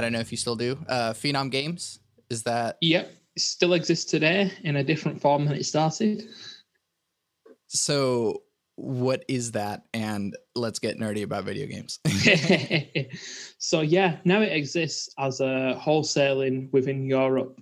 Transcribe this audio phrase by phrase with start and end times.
[0.00, 2.00] you have had, I don't know if you still do, uh, Phenom Games.
[2.30, 2.78] Is that?
[2.80, 6.28] Yep, it still exists today in a different form than it started.
[7.66, 8.42] So,
[8.76, 9.82] what is that?
[9.92, 11.98] And let's get nerdy about video games.
[13.58, 17.60] so, yeah, now it exists as a wholesaling within Europe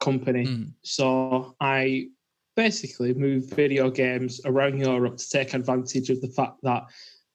[0.00, 0.46] company.
[0.46, 0.72] Mm.
[0.82, 2.08] So, I
[2.56, 6.84] basically move video games around Europe to take advantage of the fact that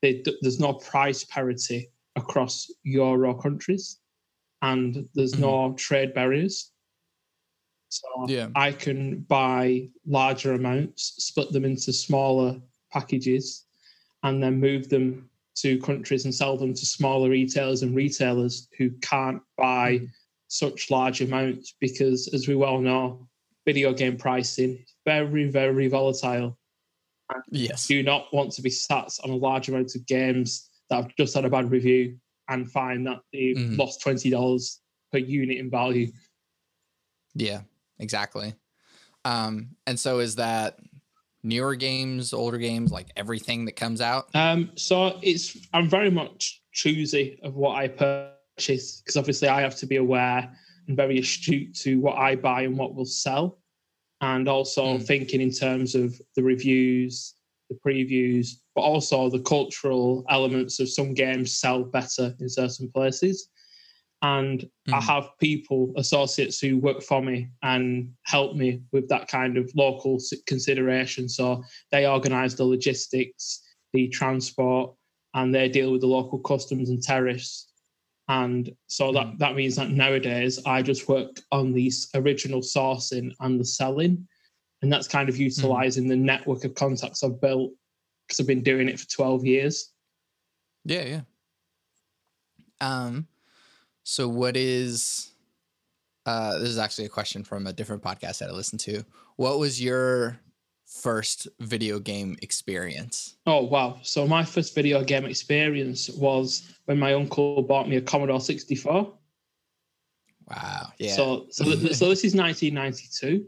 [0.02, 4.00] they, there's no price parity across Euro countries
[4.62, 5.42] and there's Mm-hmm.
[5.42, 6.72] no trade barriers.
[7.90, 8.50] So Yeah.
[8.56, 12.60] I can buy larger amounts, split them into smaller
[12.92, 13.66] packages,
[14.24, 18.92] and then move them to countries and sell them to smaller retailers and retailers who
[19.02, 20.06] can't buy Mm-hmm.
[20.48, 23.28] such large amounts because, as we well know,
[23.66, 26.58] video game pricing is very, very volatile
[27.52, 27.88] yes.
[27.88, 31.34] do not want to be sat on a large amount of games that have just
[31.34, 32.18] had a bad review
[32.50, 33.78] and find that they've Mhm.
[33.78, 36.12] lost twenty dollars per unit in value.
[37.34, 37.62] Yeah,
[38.00, 38.54] exactly.
[39.24, 40.80] Um, and so is that
[41.44, 44.30] newer games, older games, like everything that comes out?
[44.36, 49.78] Um, so it's I'm very much choosy of what I purchase because obviously I have
[49.78, 50.54] to be aware
[50.88, 53.62] and very astute to what I buy and what will sell,
[54.20, 55.06] and also Mm.
[55.08, 57.36] thinking in terms of the reviews,
[57.70, 63.50] the previews, but also the cultural elements of some games sell better in certain places.
[64.24, 65.02] And I Mhm.
[65.02, 70.20] have people, associates who work for me and help me with that kind of local
[70.46, 71.28] consideration.
[71.28, 74.96] So they organise the logistics, the transport,
[75.34, 77.68] and they deal with the local customs and tariffs.
[78.28, 83.60] And so that, that means that nowadays I just work on the original sourcing and
[83.60, 84.28] the selling.
[84.82, 87.72] And that's kind of utilizing the network of contacts I've built
[88.28, 89.92] because I've been doing it for 12 years.
[90.86, 91.22] Yeah, yeah.
[92.80, 93.28] Um,
[94.04, 95.30] so what is
[96.26, 99.04] uh this is actually a question from a different podcast that I listened to.
[99.38, 100.40] What was your
[100.86, 103.38] first video game experience?
[103.46, 104.00] Oh wow!
[104.02, 109.14] So my first video game experience was when my uncle bought me a Commodore 64.
[110.50, 110.92] Wow.
[111.00, 111.14] Yeah.
[111.14, 113.46] So so, so this is 1992,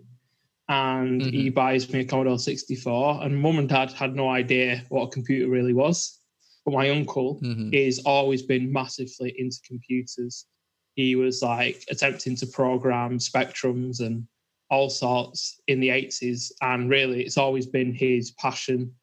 [0.70, 5.04] and he buys me a Commodore 64, and mum and dad had no idea what
[5.04, 6.20] a computer really was.
[6.66, 7.74] But my uncle Mhm.
[7.74, 10.46] is always been massively into computers.
[10.96, 14.28] He was like attempting to program spectrums and
[14.70, 18.96] all sorts in the 80s, and really it's always been his passion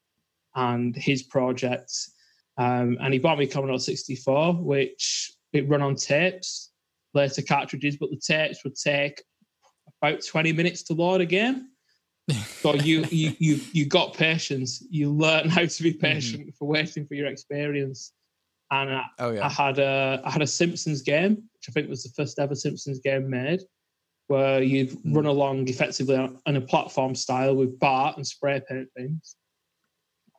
[0.55, 2.13] and his projects.
[2.57, 6.71] Um, and he bought me a Commodore 64, which it run on tapes,
[7.13, 9.21] later cartridges, but the tapes would take
[10.01, 11.67] about 20 minutes to load a game.
[12.29, 14.83] So you you you you got patience.
[14.89, 15.99] You learn how to be mm-hmm.
[15.99, 18.13] patient for waiting for your experience.
[18.71, 22.03] And I, oh I had a I had a Simpsons game, which I think was
[22.03, 23.61] the first ever Simpsons game made,
[24.27, 25.15] where you'd mm.
[25.15, 29.35] run along effectively on, on a platform style with Bart and spray paint things.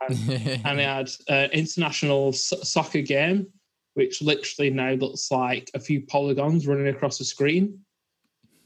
[0.08, 0.18] And
[0.64, 3.48] I had an international soccer game,
[3.94, 7.80] which literally now looks like a few polygons running across the screen.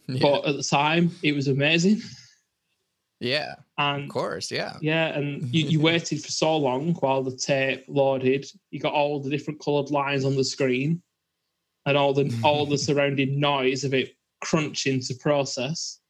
[0.08, 0.18] Yeah.
[0.22, 2.00] But at the time, it was amazing.
[3.20, 3.54] yeah.
[3.78, 4.76] And Of course, yeah.
[4.80, 8.46] Yeah, and you, you waited for so long while the tape loaded.
[8.70, 11.02] You got all the different coloured lines on the screen,
[11.84, 16.00] and all the all the surrounding noise of it crunching to process.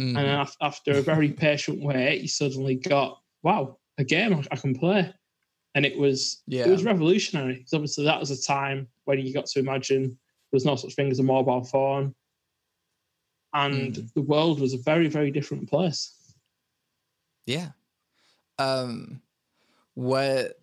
[0.00, 0.08] Mhm.
[0.08, 4.44] And then af- after a very patient wait, you suddenly got wow, a game I,
[4.50, 5.12] I can play,
[5.74, 6.66] and it was yeah.
[6.66, 7.54] it was revolutionary.
[7.58, 10.94] Because obviously that was a time when you got to imagine there was no such
[10.94, 12.14] thing as a mobile phone,
[13.54, 14.14] and Mhm.
[14.14, 16.12] the world was a very very different place.
[17.46, 17.72] Yeah.
[18.58, 19.22] Um
[19.94, 20.58] what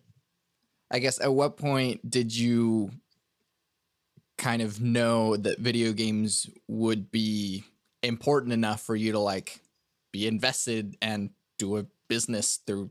[0.90, 2.90] I guess at what point did you
[4.38, 7.62] kind of know that video games would be
[8.02, 9.60] important enough for you to like
[10.12, 12.90] be invested and do a business through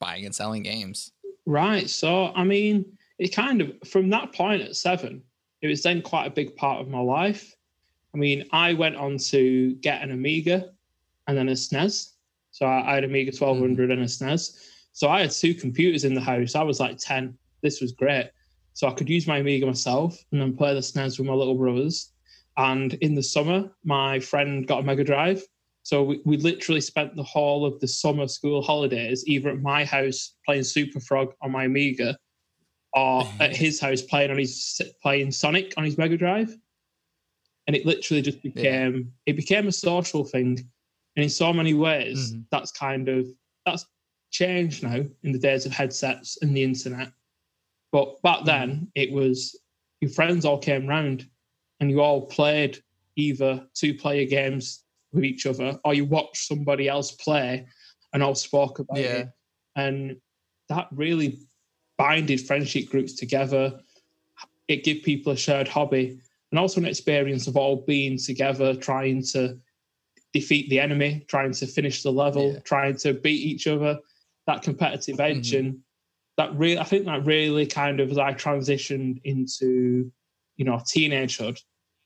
[0.00, 1.10] buying and selling games?
[1.46, 1.90] Right.
[1.90, 5.22] So, I mean, it kind of, from that point at seven,
[5.60, 7.54] it was then quite a big part of my life.
[8.14, 10.70] I mean, I went on to get an Amiga
[11.26, 12.12] and then a SNES.
[12.52, 13.92] So I, I had Amiga 1200 mm.
[13.92, 14.56] and a SNES.
[14.92, 16.54] So I had two computers in the house.
[16.54, 17.36] I was like 10.
[17.62, 18.30] This was great.
[18.74, 21.56] So I could use my Amiga myself and then play the SNES with my little
[21.56, 22.12] brothers.
[22.56, 25.42] And in the summer, my friend got a Mega Drive.
[25.82, 29.84] So we, we literally spent the whole of the summer school holidays either at my
[29.84, 32.16] house playing Superfrog on my Amiga
[32.92, 36.56] or at his house playing on his playing Sonic on his Mega Drive.
[37.66, 40.58] And it literally just became it became a social thing.
[41.16, 42.44] And in so many ways, Mhm.
[42.50, 43.26] that's kind of
[43.64, 43.86] that's
[44.30, 47.12] changed now in the days of headsets and the internet.
[47.92, 49.58] But back then, it was
[50.00, 51.28] your friends all came round
[51.80, 52.82] and you all played
[53.16, 57.66] either two player games with each other or you watched somebody else play
[58.12, 59.16] and all spoke about Yeah.
[59.18, 59.28] it.
[59.76, 60.20] And
[60.68, 61.38] that really
[61.96, 63.80] binded friendship groups together.
[64.66, 66.20] It gave people a shared hobby
[66.50, 69.58] and also an experience of all being together, trying to
[70.32, 72.58] defeat the enemy, trying to finish the level, Yeah.
[72.60, 73.98] trying to beat each other.
[74.46, 75.58] That competitive edge Mhm.
[75.58, 75.80] and
[76.36, 80.12] that really, I think that really kind of as I transitioned into,
[80.56, 81.60] you know, teenagehood,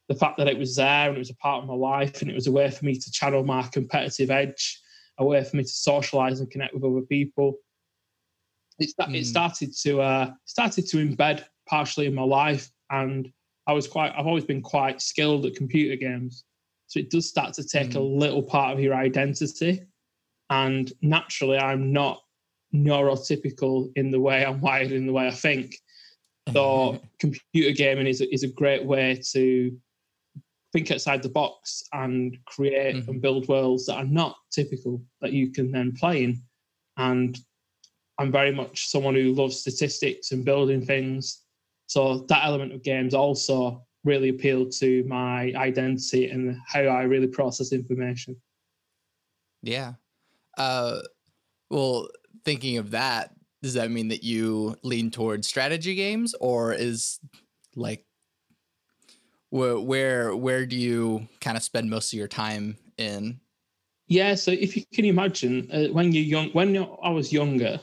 [0.08, 2.30] the fact that it was there and it was a part of my life and
[2.30, 4.80] it was a way for me to channel my competitive edge,
[5.18, 7.58] a way for me to socialize and connect with other people.
[8.78, 9.24] It, it Mm.
[9.24, 13.32] started to uh, started to embed partially in my life, and
[13.68, 14.12] I was quite.
[14.16, 16.44] I've always been quite skilled at computer games,
[16.86, 19.82] so it does start to take a little part of your identity.
[20.50, 22.22] And naturally, I'm not
[22.74, 25.76] neurotypical in the way I'm wired, in the way I think.
[26.52, 29.76] So computer gaming is a, is a great way to
[30.72, 33.08] think outside the box and create Mhm.
[33.08, 36.42] and build worlds that are not typical that you can then play in.
[36.96, 37.38] And
[38.18, 41.42] I'm very much someone who loves statistics and building things.
[41.88, 47.26] So that element of games also really appealed to my identity and how I really
[47.26, 48.36] process information.
[49.62, 49.94] Yeah.
[50.56, 51.00] Uh,
[51.70, 52.08] well,
[52.44, 57.18] thinking of that, does that mean that you lean towards strategy games, or is
[57.74, 58.04] like
[59.50, 63.40] where where where do you kind of spend most of your time in?
[64.06, 67.80] Yeah, so if you can imagine, uh, when you're young, when I was younger,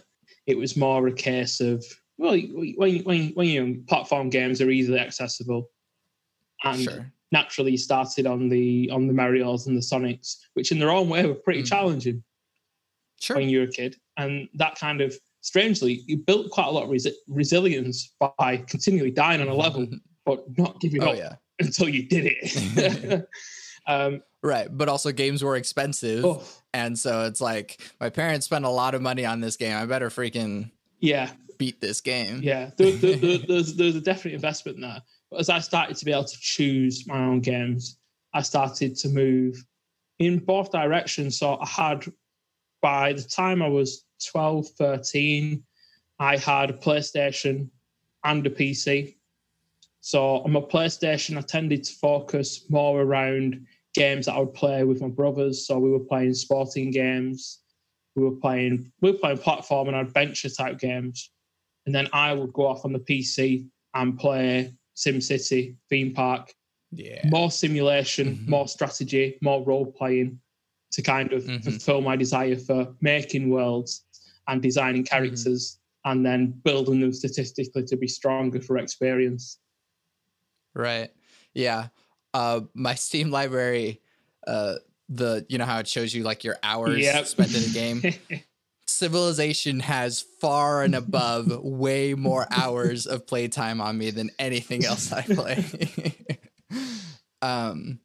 [0.47, 1.85] it was more a case of
[2.17, 5.69] well, when when when you're young, platform games are easily accessible,
[6.63, 7.11] and sure.
[7.31, 11.25] naturally started on the on the Mario's and the Sonics, which in their own way
[11.25, 11.67] were pretty Mm.
[11.67, 12.23] challenging
[13.19, 13.37] Sure.
[13.37, 16.83] when you were a kid, and that kind of strangely you built quite a lot
[16.83, 19.87] of resi- resilience by continually dying on a level,
[20.25, 21.35] but not giving oh up yeah.
[21.59, 23.29] until you did it.
[23.87, 28.63] um, Right, but also games were expensive, oh, and so it's like my parents spent
[28.63, 29.75] a lot of money on this game.
[29.75, 30.69] I better freaking
[30.99, 32.41] yeah, beat this game.
[32.41, 35.01] Yeah, there, there, there, there's there's a definite investment there.
[35.31, 37.97] But as I started to be able to choose my own games,
[38.33, 39.63] I started to move
[40.19, 41.37] in both directions.
[41.39, 42.05] So I had,
[42.81, 45.63] by the time I was 12, 13,
[46.19, 47.69] I had a PlayStation
[48.23, 49.15] and a PC.
[50.01, 54.83] So on my PlayStation, I tended to focus more around games that I would play
[54.83, 55.65] with my brothers.
[55.65, 57.59] So we were playing sporting games,
[58.15, 61.31] we were playing we were playing platform and adventure type games
[61.85, 66.53] and then I would go off on the PC and play SimCity, Theme Park,
[66.91, 67.21] Yeah.
[67.25, 68.47] more simulation, Mhm.
[68.47, 70.39] more strategy, more role playing
[70.91, 71.63] to kind of Mhm.
[71.63, 74.05] fulfill my desire for making worlds
[74.47, 75.15] and designing Mm-hmm.
[75.15, 79.59] characters and then building them statistically to be stronger for experience.
[80.73, 81.11] Right.
[81.53, 81.89] Yeah.
[82.33, 84.01] Uh, my Steam library,
[84.47, 84.75] uh,
[85.09, 87.27] the you know how it shows you like your hours Yep.
[87.27, 88.01] spent in a game.
[88.97, 95.11] Civilization has far and above way more hours of playtime on me than anything else
[95.11, 95.65] I play.
[97.41, 97.99] um,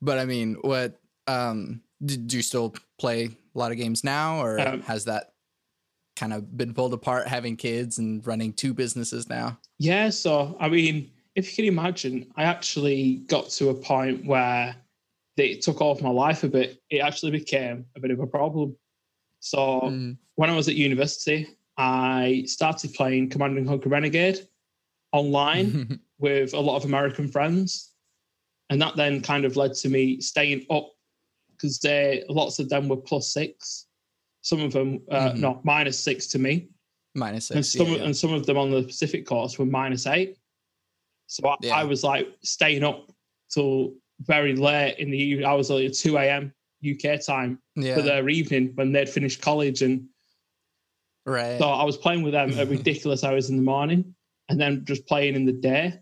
[0.00, 0.98] but I mean, what?
[1.26, 5.32] Um, do, do you still play a lot of games now, or Um, has that
[6.14, 9.58] kind of been pulled apart having kids and running two businesses now?
[9.78, 14.74] Yeah, so I mean, if you can imagine, I actually got to a point where
[15.36, 16.80] it took off my life a bit.
[16.90, 18.76] It actually became a bit of a problem.
[19.46, 21.46] So Mm, when I was at university,
[21.78, 24.40] I started playing Command and Conquer Renegade
[25.12, 27.92] online with a lot of American friends,
[28.70, 30.88] and that then kind of led to me staying up
[31.52, 33.86] because they lots of them were plus six,
[34.42, 35.36] some of them uh, Mhm.
[35.38, 36.68] no minus six to me,
[37.14, 37.54] Minus six.
[37.56, 38.04] and some yeah, yeah.
[38.06, 40.36] and some of them on the Pacific coast were minus eight.
[41.28, 41.76] So I, Yeah.
[41.76, 43.10] I was like staying up
[43.48, 45.46] till very late in the evening.
[45.46, 46.52] I was like at two a.m.
[46.94, 47.94] UK time yeah.
[47.94, 50.06] for their evening when they'd finished college, and
[51.24, 51.58] right.
[51.58, 54.14] so I was playing with them at ridiculous hours in the morning,
[54.48, 55.98] and then just playing in the day.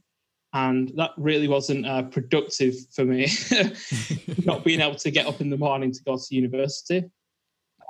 [0.52, 3.26] And that really wasn't uh, productive for me,
[4.44, 6.98] not being able to get up in the morning to go to university.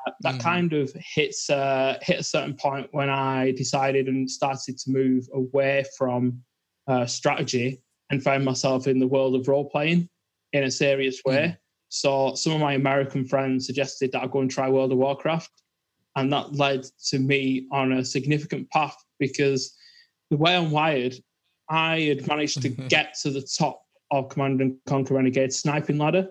[0.06, 0.40] Uh, that Mhm.
[0.40, 5.28] kind of hits uh, hit a certain point when I decided and started to move
[5.34, 6.42] away from
[6.86, 10.08] uh, strategy and found myself in the world of role playing
[10.52, 11.56] in a serious way.
[11.88, 15.50] So some of my American friends suggested that I go and try World of Warcraft,
[16.16, 19.76] and that led to me on a significant path because
[20.30, 21.14] the way I'm wired,
[21.68, 26.30] I had managed to get to the top of Command and Conquer Renegade sniping ladder,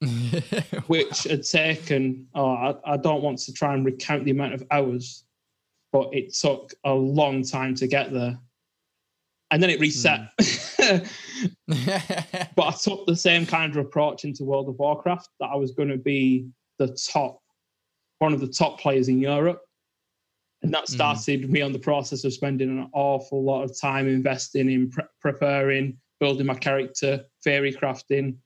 [0.86, 4.64] which had taken, oh, I, I don't want to try and recount the amount of
[4.70, 5.24] hours,
[5.92, 8.38] but it took a long time to get there.
[9.50, 10.20] And then it reset.
[10.38, 11.08] Mm.
[12.56, 15.72] but I took the same kind of approach into World of Warcraft that I was
[15.72, 16.48] going to be
[16.78, 17.40] the top,
[18.18, 19.62] one of the top players in Europe.
[20.62, 20.94] And that hmm.
[20.94, 21.50] started mm.
[21.50, 25.98] me on the process of spending an awful lot of time investing in pre- preparing,
[26.18, 28.36] building my character, theory crafting.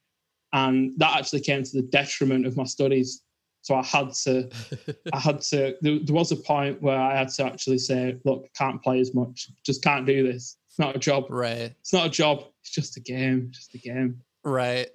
[0.53, 3.23] And that actually came to the detriment of my studies.
[3.63, 4.49] So I had to,
[5.13, 8.49] I had to, there, there was a point where I had to actually say, look,
[8.55, 10.57] can't play as much, just can't do this.
[10.81, 11.27] Not a job.
[11.29, 11.75] Right.
[11.79, 12.45] It's not a job.
[12.63, 14.23] It's just a game, just a game.
[14.43, 14.89] Right.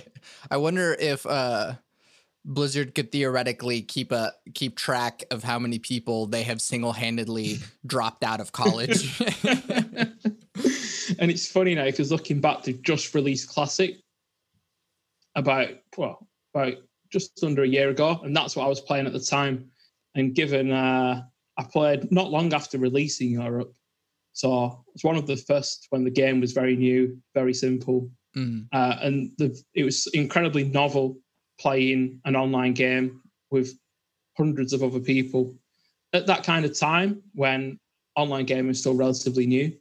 [0.52, 1.74] I wonder if, uh,
[2.44, 8.22] Blizzard could theoretically keep a keep track of how many people they have single-handedly dropped
[8.22, 9.20] out of college.
[9.20, 13.96] and it's funny now because looking back to just released classic
[15.36, 16.74] about well about
[17.12, 19.70] just under a year ago, and that's what I was playing at the time.
[20.16, 21.22] And given uh,
[21.56, 23.72] I played not long after releasing Europe,
[24.32, 28.66] so it's one of the first when the game was very new, very simple, mm.
[28.72, 31.16] uh, and the, it was incredibly novel
[31.60, 33.20] playing an online game
[33.50, 33.78] with
[34.36, 35.54] hundreds of other people
[36.12, 37.78] at that kind of time when
[38.16, 39.72] online gaming was still relatively new.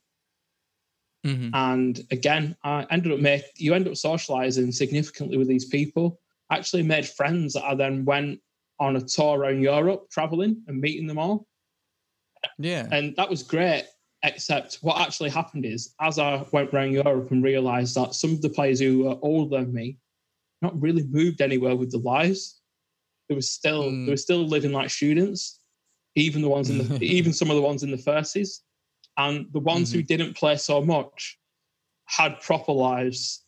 [1.25, 1.49] Mm-hmm.
[1.53, 6.19] And again, I ended up make you end up socializing significantly with these people.
[6.51, 8.39] Actually, made friends that I then went
[8.79, 11.45] on a tour around Europe, traveling and meeting them all.
[12.57, 13.85] Yeah, and that was great.
[14.23, 18.41] Except what actually happened is, as I went around Europe and realized that some of
[18.41, 19.97] the players who were older than me
[20.61, 22.61] not really moved anywhere with their lives.
[23.29, 24.05] They were still mm.
[24.05, 25.59] they were still living like students,
[26.15, 28.61] even the ones in the even some of the ones in the thirties,
[29.17, 29.99] and the ones mm-hmm.
[29.99, 31.39] who didn't play so much
[32.05, 33.45] had proper lives,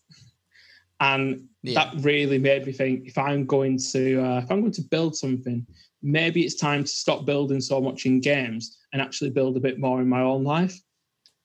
[1.03, 1.74] and yeah.
[1.75, 5.15] that really made me think: if I'm going to uh, if I'm going to build
[5.15, 5.65] something,
[6.01, 9.79] maybe it's time to stop building so much in games and actually build a bit
[9.79, 10.79] more in my own life.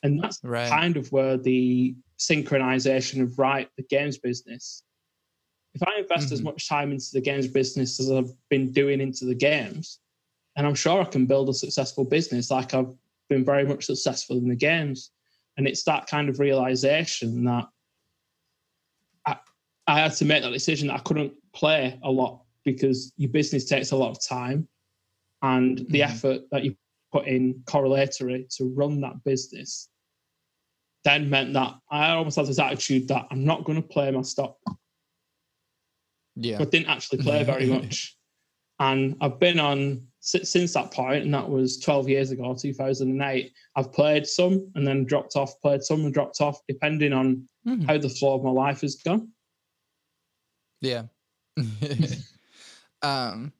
[0.02, 0.68] And that's right.
[0.68, 4.82] kind of where the synchronization of right the games business
[5.74, 6.34] if I invest mm-hmm.
[6.34, 10.00] as much time into the games business as I've been doing into the games,
[10.56, 12.92] and I'm sure I can build a successful business like I've
[13.28, 15.10] been very much successful in the games.
[15.56, 17.66] And it's that kind of realization that
[19.88, 23.64] I had to make that decision that I couldn't play a lot because your business
[23.64, 24.68] takes a lot of time
[25.42, 26.12] and the mm-hmm.
[26.12, 26.76] effort that you
[27.12, 29.88] put in correlatory to run that business
[31.04, 34.22] then meant that I almost had this attitude that I'm not going to play my
[34.22, 34.56] stock
[36.38, 36.58] yeah.
[36.58, 38.16] but didn't actually play very much.
[38.80, 43.52] And I've been on since that point, and that was 12 years ago, 2008.
[43.76, 47.84] I've played some and then dropped off, played some and dropped off, depending on mm.
[47.86, 49.28] how the flow of my life has gone.
[50.80, 51.04] Yeah.
[53.02, 53.52] um.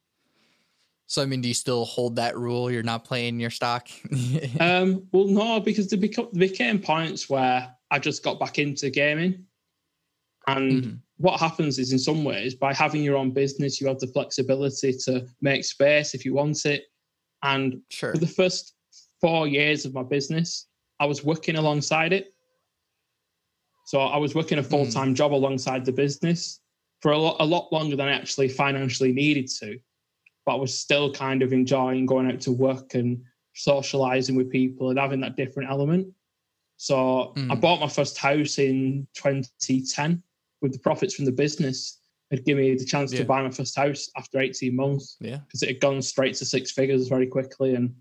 [1.07, 2.71] So I mean, do you still hold that rule?
[2.71, 3.89] You're not playing your stock.
[4.61, 5.07] um.
[5.13, 9.45] Well, no, because there became, became points where I just got back into gaming,
[10.47, 13.99] and mm-hmm what happens is in some ways by having your own business you have
[13.99, 16.85] the flexibility to make space if you want it
[17.43, 18.13] and sure.
[18.13, 18.75] for the first
[19.21, 20.69] four years of my business
[21.01, 22.33] i was working alongside it
[23.85, 24.69] so i was working a hmm.
[24.69, 25.17] full-time mm.
[25.17, 26.61] job alongside the business
[27.01, 29.79] for a lot, a lot longer than i actually financially needed to
[30.47, 33.23] but i was still kind of enjoying going out to work and
[33.55, 36.07] socializing with people and having that different element
[36.77, 37.51] so mm.
[37.51, 37.61] i hmm.
[37.61, 40.23] bought my first house in 2010
[40.61, 41.99] with the profits from the business
[42.31, 43.21] had given me the chance yeah.
[43.21, 45.17] to buy my first house after 18 months.
[45.21, 45.39] Yeah.
[45.47, 47.95] Because it had gone straight to six figures very quickly and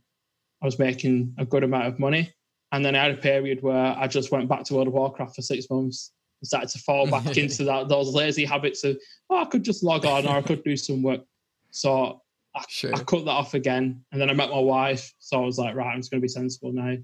[0.62, 2.34] I was making a good amount of money.
[2.72, 5.36] And then I had a period where I just went back to World of Warcraft
[5.36, 6.12] for six months
[6.44, 8.98] started to fall back into that those lazy habits of,
[9.30, 11.22] oh, I could just log on or I could do some work.
[11.72, 12.22] So
[12.56, 12.94] I, sure.
[12.94, 14.04] I cut that off again.
[14.12, 15.14] And then I met my wife.
[15.20, 16.98] So I was like, right, I'm just going to be sensible now.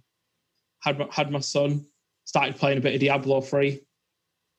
[0.82, 1.86] Had my, had my son,
[2.26, 3.82] started playing a bit of Diablo 3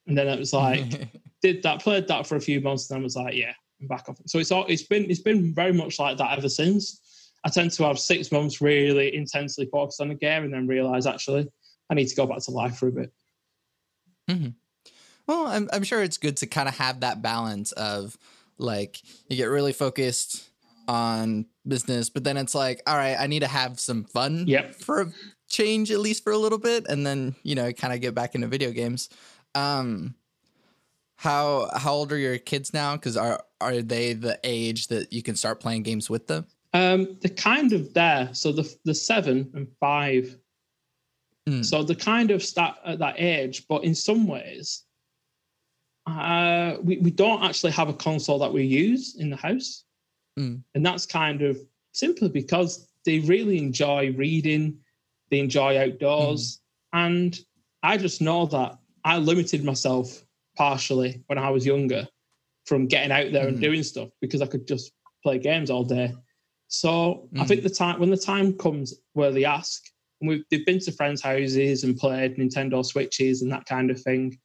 [0.06, 1.08] and then it was like,
[1.42, 4.08] did that, played that for a few months, and then was like, yeah, I'm back
[4.08, 4.18] off.
[4.26, 7.00] So it's all, it's been it's been very much like that ever since.
[7.44, 11.06] I tend to have six months really intensely focused on a game, and then realize
[11.06, 11.48] actually
[11.90, 13.12] I need to go back to life for a bit.
[14.30, 14.48] Mm-hmm.
[15.26, 18.18] Well, I'm I'm sure it's good to kind of have that balance of
[18.58, 20.48] like you get really focused
[20.86, 24.74] on business, but then it's like, all right, I need to have some fun yep.
[24.74, 25.06] for a
[25.48, 28.34] change at least for a little bit, and then you know kind of get back
[28.34, 29.08] into video games.
[29.54, 30.14] Um,
[31.16, 32.96] how how old are your kids now?
[32.96, 36.46] Because are are they the age that you can start playing games with them?
[36.72, 38.28] Um, they're kind of there.
[38.32, 40.36] So the the seven and five.
[41.48, 41.64] Mm.
[41.64, 44.84] So the kind of start at that age, but in some ways,
[46.06, 49.84] uh, we we don't actually have a console that we use in the house,
[50.38, 50.62] mm.
[50.74, 51.58] and that's kind of
[51.92, 54.78] simply because they really enjoy reading,
[55.30, 56.60] they enjoy outdoors,
[56.92, 57.38] and
[57.82, 60.24] I just know that I limited myself
[60.56, 62.06] partially when I was younger
[62.64, 63.62] from getting out there and Mhm.
[63.62, 64.92] doing stuff because I could just
[65.22, 66.14] play games all day.
[66.68, 69.84] So I think the time when the time comes where they ask,
[70.20, 74.00] and we've they've been to friends' houses and played Nintendo Switches and that kind of
[74.00, 74.38] thing,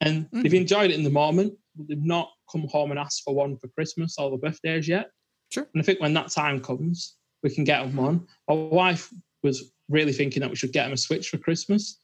[0.00, 0.56] and they've Mhm.
[0.62, 1.58] enjoyed it in the moment.
[1.76, 5.10] But they've not come home and asked for one for Christmas or the birthdays yet.
[5.50, 5.68] Sure.
[5.72, 8.26] And I think when that time comes, we can get them one.
[8.48, 9.12] My wife
[9.42, 11.98] was really thinking that we should get them a Switch for Christmas,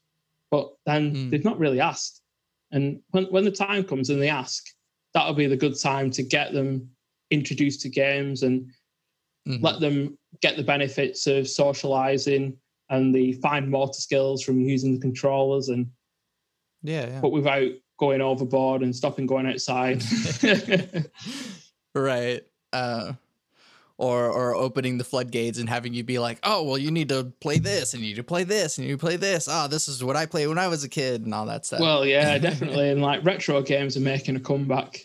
[0.49, 1.29] but then Mm.
[1.31, 2.21] they've not really asked.
[2.71, 4.63] And when, when the time comes and they ask,
[5.13, 6.89] that'll be the good time to get them
[7.31, 8.71] introduced to games and
[9.47, 9.61] Mhm.
[9.61, 12.57] let them get the benefits of socializing
[12.89, 15.91] and the fine motor skills from using the controllers and
[16.83, 17.21] yeah, yeah.
[17.21, 20.03] but without going overboard and stopping going outside.
[21.95, 22.41] right.
[22.73, 23.13] Uh,
[23.97, 27.31] or or opening the floodgates and having you be like, oh well, you need to
[27.39, 29.47] play this and you need to play this and you play this.
[29.49, 31.79] Oh, this is what I played when I was a kid and all that stuff.
[31.79, 32.89] well, yeah, definitely.
[32.89, 34.99] And like retro games are making a comeback.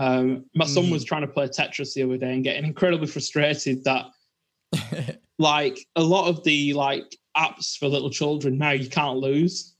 [0.00, 0.92] Um, my son Mhm.
[0.92, 4.06] was trying to play Tetris the other day and getting incredibly frustrated that
[5.38, 9.71] like a lot of the like apps for little children now you can't lose.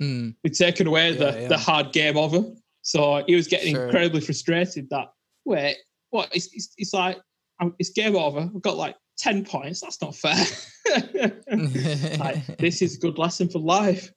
[0.00, 1.48] Mm, We've taken away the, Yeah, yeah.
[1.48, 2.42] the hard game over.
[2.82, 3.84] So he was getting Sure.
[3.86, 5.12] incredibly frustrated that
[5.44, 5.76] wait,
[6.10, 6.28] what?
[6.34, 7.18] It's, it's, it's like
[7.60, 8.40] um, it's game over.
[8.40, 9.80] I've got like ten points.
[9.82, 10.44] That's not fair.
[12.18, 14.10] like this is a good lesson for life.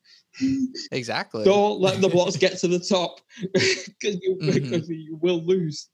[0.92, 1.44] exactly.
[1.44, 3.20] Don't let the blocks get to the top
[3.54, 4.54] because you, Mhm.
[4.54, 5.90] because you will lose.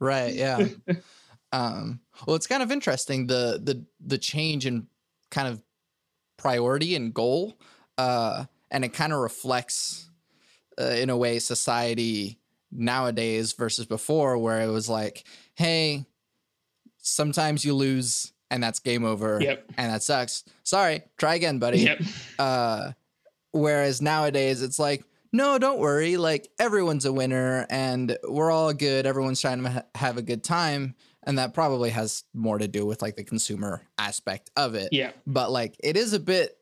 [0.00, 0.34] Right.
[0.34, 0.66] Yeah.
[1.52, 4.86] um, well, it's kind of interesting the the the change in
[5.30, 5.62] kind of
[6.38, 7.58] priority and goal,
[7.98, 10.10] uh, and it kind of reflects,
[10.80, 12.38] uh, in a way, society
[12.72, 16.04] nowadays versus before, where it was like, hey,
[16.98, 19.72] sometimes you lose and that's game over, Yep.
[19.78, 20.44] and that sucks.
[20.62, 21.80] Sorry, try again, buddy.
[21.80, 22.00] Yep.
[22.38, 22.92] Uh,
[23.52, 26.18] whereas nowadays it's like, no, don't worry.
[26.18, 29.06] Like everyone's a winner and we're all good.
[29.06, 30.94] Everyone's trying to ha- have a good time.
[31.22, 34.88] And that probably has more to do with like the consumer aspect of it.
[34.92, 35.12] Yeah.
[35.26, 36.58] But like it is a bit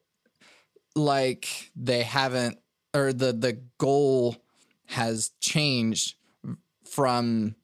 [0.95, 2.59] like they haven't,
[2.95, 4.37] or the, the goal
[4.87, 6.17] has changed
[6.85, 7.55] from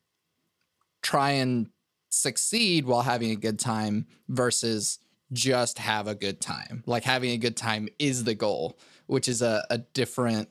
[1.03, 1.69] try and
[2.09, 4.99] succeed while having a good time versus
[5.33, 6.83] just have a good time.
[6.87, 10.49] Like having a good time is the goal, which is a, a different,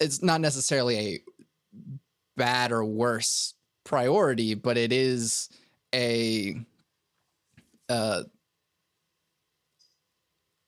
[0.00, 1.18] it's not necessarily a
[2.36, 5.50] bad or worse priority, but it is
[5.94, 6.56] a,
[7.88, 8.22] uh,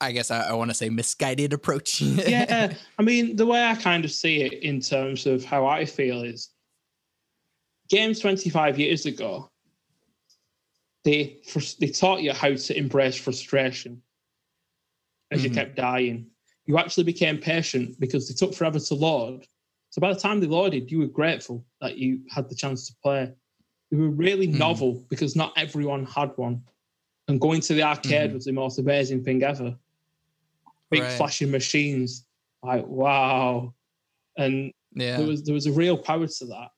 [0.05, 1.99] I guess I, I want to say misguided approach.
[2.01, 5.83] yeah, I mean, the way I kind of see it in terms of how I
[5.85, 6.49] feel is
[7.89, 9.49] games 25 years ago,
[11.03, 11.37] they
[11.79, 14.01] they taught you how to embrace frustration
[15.31, 15.55] as you Mhm.
[15.55, 16.27] kept dying.
[16.65, 19.45] You actually became patient because they took forever to load.
[19.89, 22.95] So by the time they loaded, you were grateful that you had the chance to
[23.03, 23.31] play.
[23.91, 24.57] They were really Mhm.
[24.57, 26.63] novel because not everyone had one.
[27.27, 28.33] And going to the arcade Mhm.
[28.35, 29.75] was the most amazing thing ever.
[30.91, 31.17] Big Right.
[31.17, 32.25] flashing machines,
[32.63, 33.73] like wow.
[34.37, 35.17] And yeah.
[35.17, 36.69] there was there was a real power to that.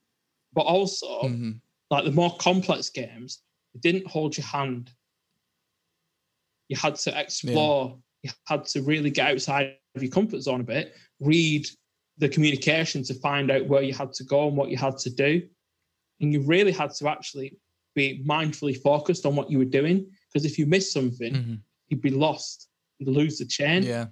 [0.54, 1.60] But also, Mhm.
[1.90, 3.42] like the more complex games,
[3.74, 4.90] it didn't hold your hand.
[6.68, 7.98] You had to explore.
[8.22, 11.66] You had to really get outside of your comfort zone a bit, read
[12.18, 15.10] the communication to find out where you had to go and what you had to
[15.10, 15.48] do.
[16.20, 17.56] And you really had to actually
[17.94, 20.10] be mindfully focused on what you were doing.
[20.32, 21.60] Because if you missed something, Mhm.
[21.88, 22.67] you'd be lost.
[23.00, 23.82] Lose the chain.
[23.82, 24.06] Yeah.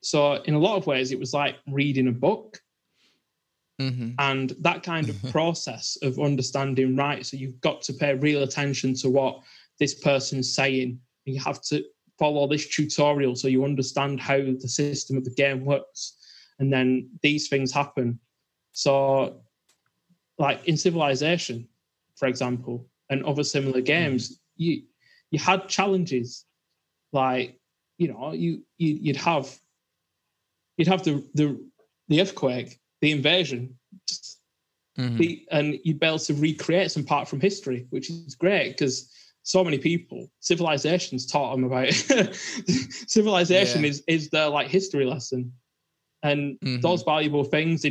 [0.00, 2.60] So in a lot of ways, it was like reading a book.
[3.78, 8.42] Hmm and that kind of process of understanding right so you've got to pay real
[8.42, 9.40] attention to what
[9.78, 10.98] this person's saying.
[11.24, 11.84] You have to
[12.18, 16.16] follow this tutorial so you understand how the system of the game works.
[16.58, 18.18] And then these things happen.
[18.72, 19.40] So
[20.38, 21.68] like in civilization
[22.16, 24.82] for example and other similar games you
[25.30, 26.44] you had challenges.
[27.12, 27.57] Like
[27.98, 29.54] you know you, you you'd have
[30.76, 31.60] you'd have the the
[32.08, 34.38] the earthquake the invasion just
[34.96, 38.70] hmm be, and you'd be able to recreate some part from history, which is great
[38.70, 41.92] because so many people, civilizations taught them about
[43.06, 43.90] civilization Yeah.
[43.90, 45.52] is is their like history lesson,
[46.22, 46.82] and Mhm.
[46.82, 47.84] those valuable things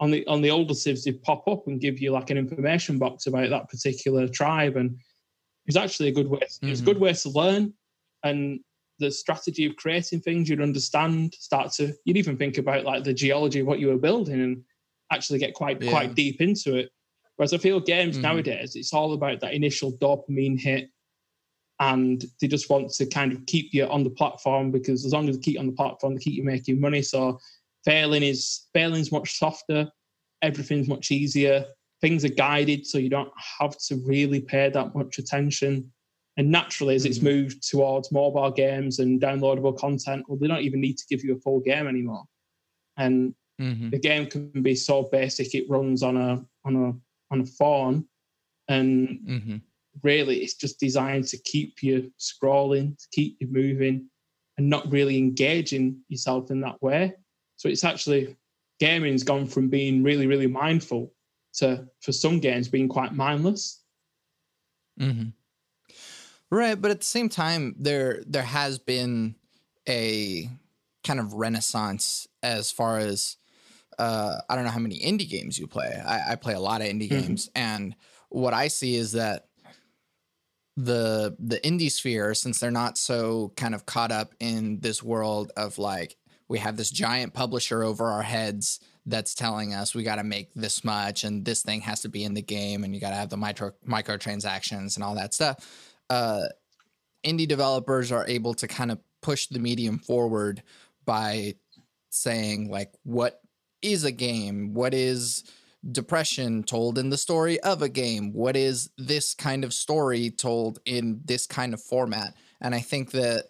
[0.00, 2.98] on the on the older civs they pop up and give you like an information
[2.98, 4.98] box about that particular tribe, and
[5.66, 6.40] it's actually a good way.
[6.42, 6.84] It's a Mhm.
[6.84, 7.74] good way to learn,
[8.22, 8.60] and
[9.00, 13.12] the strategy of creating things you'd understand start to you'd even think about like the
[13.14, 14.62] geology of what you were building and
[15.10, 15.90] actually get quite Yeah.
[15.90, 16.90] quite deep into it
[17.36, 18.22] whereas i feel games Mhm.
[18.22, 20.90] nowadays it's all about that initial dopamine hit
[21.80, 25.28] and they just want to kind of keep you on the platform because as long
[25.28, 27.00] as they keep you on the platform, they keep you making money.
[27.00, 27.38] So
[27.86, 29.90] failing is failing's much softer,
[30.42, 31.64] everything's much easier.
[32.02, 35.90] Things are guided, so you don't have to really pay that much attention.
[36.40, 37.10] And naturally, as mm-hmm.
[37.10, 41.22] it's moved towards mobile games and downloadable content, well, they don't even need to give
[41.22, 42.24] you a full game anymore.
[42.96, 43.90] And mm-hmm.
[43.90, 48.06] the game can be so basic; it runs on a on a on a phone,
[48.68, 49.56] and mm-hmm
[50.02, 54.08] really it's just designed to keep you scrolling, to keep you moving,
[54.58, 57.14] and not really engaging yourself in that way.
[57.56, 58.36] So it's actually
[58.78, 61.12] gaming's gone from being really, really mindful
[61.54, 63.82] to for some games being quite mindless.
[65.00, 65.30] Mm-hmm.
[66.50, 69.36] Right, but at the same time, there there has been
[69.88, 70.48] a
[71.04, 73.36] kind of renaissance as far as
[73.98, 76.00] uh, I don't know how many indie games you play.
[76.04, 77.20] I, I play a lot of indie mm-hmm.
[77.20, 77.94] games, and
[78.30, 79.46] what I see is that
[80.76, 85.52] the the indie sphere since they're not so kind of caught up in this world
[85.56, 86.16] of like
[86.48, 90.52] we have this giant publisher over our heads that's telling us we got to make
[90.54, 93.16] this much and this thing has to be in the game and you got to
[93.16, 96.42] have the micro microtransactions and all that stuff uh,
[97.24, 100.62] indie developers are able to kind of push the medium forward
[101.06, 101.54] by
[102.10, 103.40] saying like what
[103.82, 105.44] is a game what is
[105.88, 108.32] depression told in the story of a game?
[108.32, 112.34] What is this kind of story told in this kind of format?
[112.60, 113.46] And I think that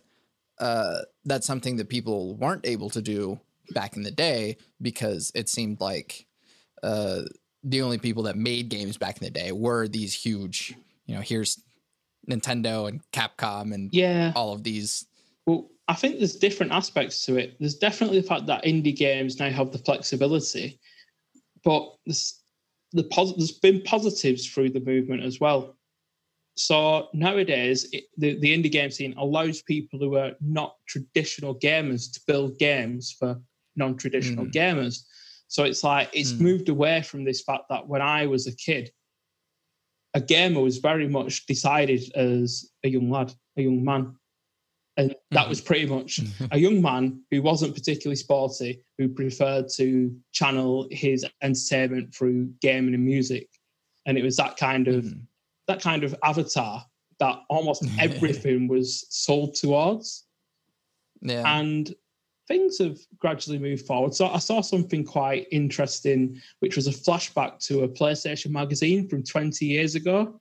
[0.59, 5.49] uh, that's something that people weren't able to do back in the day because it
[5.49, 6.27] seemed like
[6.83, 7.23] uh,
[7.65, 10.75] the only people that made games back in the day were these huge,
[11.07, 11.63] you know, here's
[12.29, 15.07] Nintendo and Capcom and yeah, all of these.
[15.47, 17.57] Well, I think there's different aspects to it.
[17.59, 20.79] There's definitely the fact that indie games now have the flexibility
[21.65, 22.41] but there's,
[22.93, 25.77] the pos- there's been positives through the movement as well.
[26.57, 32.13] So nowadays, it, the, the indie game scene allows people who are not traditional gamers
[32.13, 33.41] to build games for
[33.77, 34.53] non-traditional mm.
[34.53, 35.05] gamers.
[35.49, 36.41] So it's like it's mm.
[36.41, 38.91] moved away from this fact that when I was a kid,
[40.15, 44.17] a gamer was very much decided as a young lad, a young man.
[44.97, 46.21] And that was pretty much
[46.51, 52.95] a young man who wasn't particularly sporty, who preferred to channel his entertainment through gaming
[52.95, 53.49] and music.
[54.05, 55.23] And it was that kind of mm.
[55.69, 56.85] that kind of avatar
[57.19, 60.27] that almost everything was sold towards.
[61.23, 61.45] Yeah.
[61.47, 61.95] And
[62.51, 64.15] things have gradually moved forward.
[64.15, 69.23] So I saw something quite interesting, which was a flashback to a PlayStation magazine from
[69.23, 70.41] 20 years ago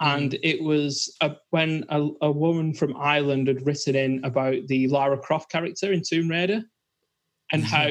[0.00, 0.40] and mm.
[0.42, 5.18] it was a, when a, a, woman from Ireland had written in about the Lara
[5.18, 6.62] Croft character in Tomb Raider,
[7.52, 7.88] and how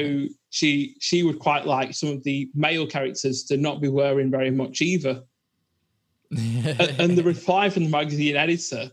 [0.50, 4.50] she she would quite like some of the male characters to not be wearing very
[4.50, 5.22] much either.
[6.30, 8.90] and the reply from the magazine editor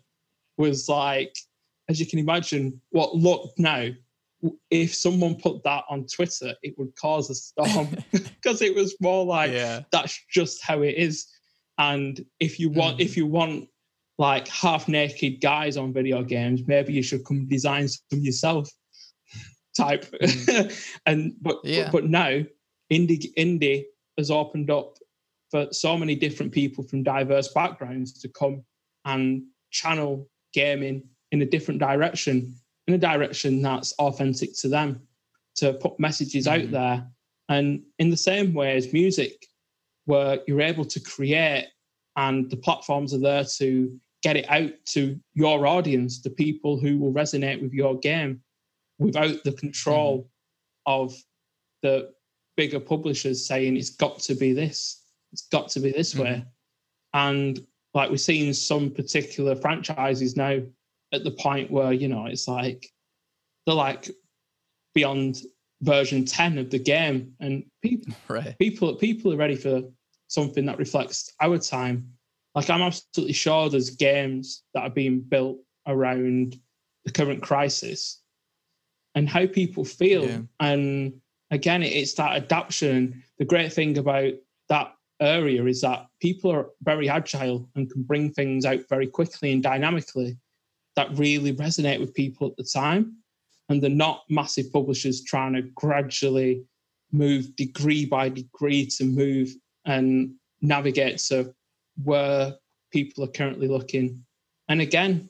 [0.58, 1.36] was like,
[1.88, 3.90] as you can imagine, what look now.
[4.70, 9.26] If someone put that on Twitter, it would cause a storm because it was more
[9.26, 9.82] like yeah.
[9.92, 11.28] that's just how it is
[11.78, 13.02] and if you want, mm.
[13.02, 13.68] if you want
[14.18, 18.70] like half naked guys on video games, maybe you should come design some yourself.
[19.78, 20.06] Type.
[20.22, 20.96] Mm.
[21.06, 21.90] and but, yeah.
[21.92, 22.42] but but now
[22.92, 23.84] indie indie
[24.18, 24.98] has opened up
[25.52, 28.64] for so many different people from diverse backgrounds to come
[29.04, 32.56] and channel gaming in a different direction,
[32.88, 35.02] in a direction that's authentic to them,
[35.56, 36.52] to put messages mm.
[36.52, 37.08] out there.
[37.50, 39.48] And in the same way as music,
[40.06, 41.68] where you're able to create
[42.16, 46.98] and the platforms are there to get it out to your audience, the people who
[46.98, 48.42] will resonate with your game
[48.98, 51.04] without the control mm-hmm.
[51.04, 51.16] of
[51.82, 52.12] the
[52.56, 56.24] bigger publishers saying it's got to be this, it's got to be this mm-hmm.
[56.24, 56.46] way.
[57.14, 57.60] And
[57.94, 60.60] like we're seeing some particular franchises now
[61.16, 62.90] at the point where, you know, it's like
[63.66, 64.10] they're like
[64.94, 65.42] beyond
[65.82, 68.58] version 10 of the game and people right.
[68.58, 69.82] people people are ready for
[70.28, 72.12] something that reflects our time.
[72.54, 76.60] Like I'm absolutely sure there's games that are being built around
[77.04, 78.22] the current crisis
[79.14, 80.26] and how people feel.
[80.26, 80.40] Yeah.
[80.60, 81.14] And
[81.52, 83.24] again, it's that adaptation.
[83.38, 84.34] The great thing about
[84.70, 89.52] that area is that people are very agile and can bring things out very quickly
[89.52, 90.38] and dynamically
[90.96, 93.18] that really resonate with people at the time.
[93.70, 96.64] And they're not massive publishers trying to gradually
[97.12, 99.50] move degree by degree to move
[99.86, 101.54] and navigate to
[102.04, 102.54] where
[102.92, 104.24] people are currently looking.
[104.70, 105.30] And again,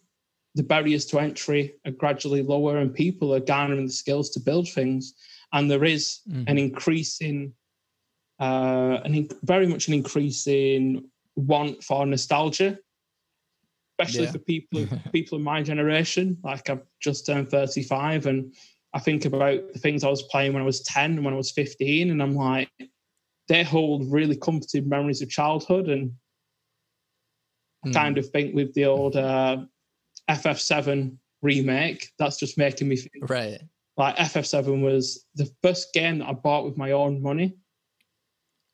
[0.56, 4.69] the barriers to entry are gradually lower and people are garnering the skills to build
[4.69, 5.13] things.
[5.54, 6.45] And there is mm.
[6.47, 7.54] an increase in,
[8.39, 12.80] uh, an in, very much an increase in want for nostalgia.
[13.98, 14.32] Especially Yeah.
[14.32, 16.38] for people people in my generation.
[16.44, 18.54] Like I've just turned 35 and
[18.94, 21.38] I think about the things I was playing when I was 10 and when I
[21.38, 22.70] was 15, and I'm like,
[23.50, 25.90] they hold really comforting memories of childhood.
[25.90, 26.14] And
[27.86, 27.94] Mm.
[27.94, 29.58] kind of think with the old uh,
[30.28, 33.62] FF7 remake, that's just making me think right.
[33.96, 37.56] like FF7 was the first game that I bought with my own money.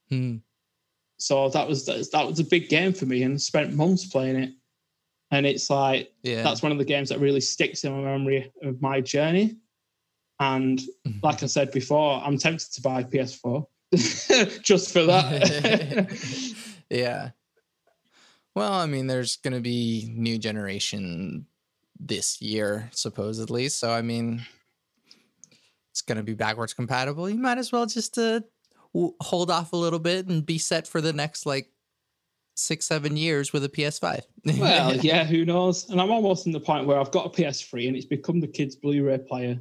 [0.10, 0.38] Hmm.
[1.18, 4.54] So that was that was a big game for me, and spent months playing it.
[5.32, 6.44] And it's like Yeah.
[6.44, 9.56] that's one of the games that really sticks in my memory of my journey.
[10.39, 11.24] And Mhm.
[11.24, 13.65] like I said before, I'm tempted to buy PS4
[14.63, 16.56] just for that.
[16.89, 17.32] yeah.
[18.56, 21.46] Well, I mean, there's going to be new generation
[22.00, 23.70] this year, supposedly.
[23.70, 24.41] So, I mean,
[25.91, 27.30] it's going to be backwards compatible.
[27.30, 28.41] You might as well just uh,
[29.22, 31.71] hold off a little bit and be set for the next like
[32.56, 34.22] six, seven years with a PS5.
[34.60, 35.90] well, yeah, who knows?
[35.90, 38.48] And I'm almost in the point where I've got a PS3 and it's become the
[38.48, 39.60] kids' Blu-ray player.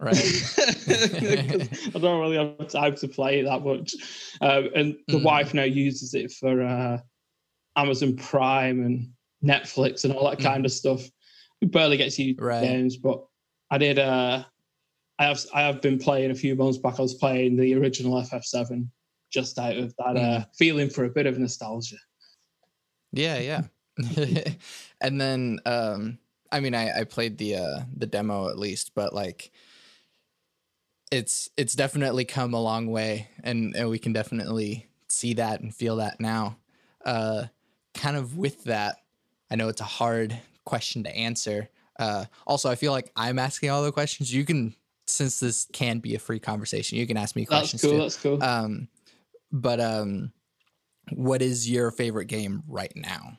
[0.00, 0.16] Right.
[1.94, 3.94] I don't really have time to play it that much.
[4.40, 5.22] Um, and the Mm.
[5.22, 6.98] wife now uses it for uh,
[7.76, 9.10] Amazon Prime and
[9.44, 11.02] Netflix and all that kind of stuff.
[11.60, 12.42] We barely get to use Mm.
[12.42, 12.62] Right.
[12.62, 13.24] games, but
[13.70, 13.98] I did.
[13.98, 14.44] Uh,
[15.18, 16.98] I have I have been playing a few months back.
[16.98, 18.88] I was playing the original FF7
[19.32, 20.40] just out of that Mm.
[20.40, 21.96] uh, feeling for a bit of nostalgia.
[23.12, 23.62] Yeah, yeah.
[25.02, 26.18] and then um
[26.50, 29.50] I mean I I played the uh the demo at least, but like
[31.10, 35.74] it's it's definitely come a long way and, and we can definitely see that and
[35.74, 36.56] feel that now.
[37.04, 37.44] Uh
[37.94, 38.96] kind of with that,
[39.50, 41.68] I know it's a hard question to answer.
[41.98, 44.32] Uh also I feel like I'm asking all the questions.
[44.32, 44.74] You can
[45.06, 47.82] since this can be a free conversation, you can ask me questions.
[47.82, 47.98] That's cool.
[47.98, 48.02] too.
[48.02, 48.42] That's cool.
[48.42, 48.88] Um,
[49.52, 50.32] but um,
[51.12, 53.38] what is your favorite game right now?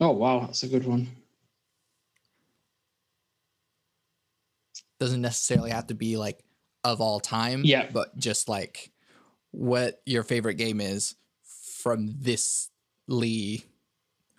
[0.00, 1.06] oh wow, that's a good one.
[4.98, 6.42] Doesn't necessarily have to be like
[6.84, 7.62] of all time.
[7.64, 7.88] Yeah.
[7.92, 8.90] But just like
[9.50, 11.14] what your favorite game is
[11.82, 12.68] from this
[13.08, 13.64] Lee,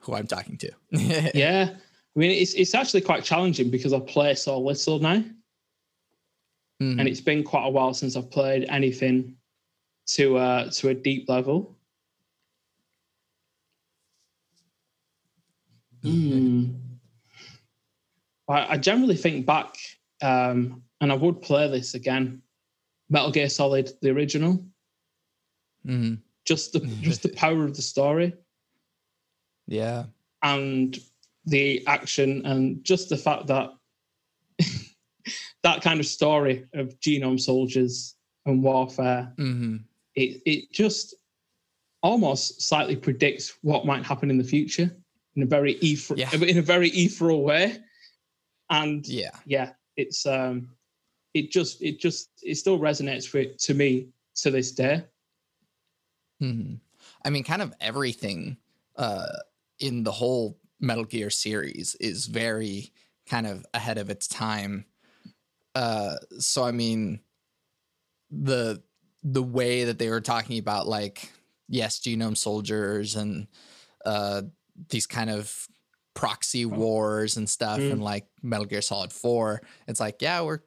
[0.01, 0.71] who I'm talking to.
[1.35, 5.23] yeah, I mean it's it's actually quite challenging because I play so little now.
[6.81, 6.99] Mhm.
[6.99, 9.35] and it's been quite a while since I've played anything
[10.07, 11.77] to uh, to a deep level.
[16.03, 16.65] Hmm.
[18.47, 19.75] I, I generally think back,
[20.21, 22.41] um, and I would play this again.
[23.09, 24.65] Metal Gear Solid, the original,
[25.85, 26.19] Mhm.
[26.45, 28.33] just the just the power of the story
[29.67, 30.05] Yeah.
[30.43, 30.97] and
[31.45, 33.71] the action, and just the fact that
[35.63, 39.77] that kind of story of genome soldiers and warfare hmm
[40.15, 41.15] it it just
[42.03, 44.89] almost slightly predicts what might happen in the future
[45.35, 46.33] in a very ether- Yeah.
[46.33, 47.77] in a very ethereal way
[48.69, 49.31] and Yeah.
[49.45, 50.75] yeah it's um
[51.33, 55.03] it just it just it still resonates with to me to this day
[56.39, 56.75] hmm
[57.23, 58.57] I mean, kind of everything
[58.95, 59.27] uh,
[59.79, 62.91] in the whole Metal Gear series is very
[63.27, 64.85] kind of ahead of its time.
[65.75, 67.19] Uh, so I mean,
[68.31, 68.81] the
[69.23, 71.31] the way that they were talking about, like,
[71.69, 73.47] yes, genome soldiers and
[74.05, 74.41] uh,
[74.89, 75.67] these kind of
[76.13, 77.91] proxy wars and stuff, Mm.
[77.93, 80.59] and like Metal Gear Solid Four, it's like, yeah, we're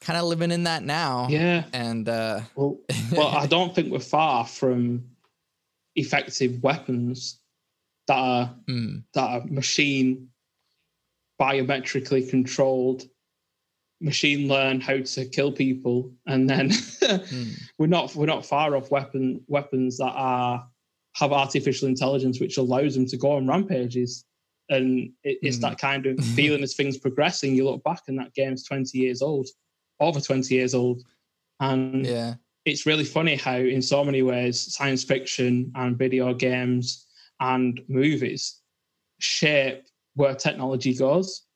[0.00, 1.26] kind of living in that now.
[1.28, 2.78] yeah and uh, well
[3.12, 5.02] well i don't think we're far from
[5.96, 7.40] effective weapons
[8.06, 10.28] that are mm, that are machine
[11.40, 13.08] biometrically controlled
[14.00, 18.90] machine learn how to kill people and then mm, we're not we're not far off
[18.90, 20.64] weapon weapons that are
[21.16, 24.24] have artificial intelligence which allows them to go on rampages
[24.68, 25.62] and it, it's Mhm.
[25.62, 29.20] that kind of feeling as things progressing you look back and that game's 20 years
[29.20, 29.48] old
[29.98, 31.02] over 20 years old
[31.58, 32.34] and yeah.
[32.64, 37.06] it's really funny how in so many ways science fiction and video games
[37.40, 38.60] and movies
[39.18, 39.84] shape
[40.14, 41.46] where technology goes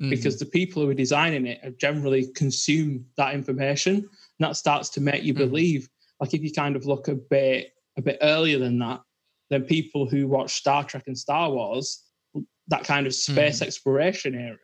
[0.00, 0.10] mhm.
[0.10, 4.08] because the people who are designing it have generally consume that information and
[4.38, 5.38] that starts to make you Mhm.
[5.38, 5.88] believe
[6.20, 9.00] like if you kind of look a bit a bit earlier than that
[9.50, 12.04] then people who watch star trek and star wars
[12.68, 14.56] that kind of space exploration era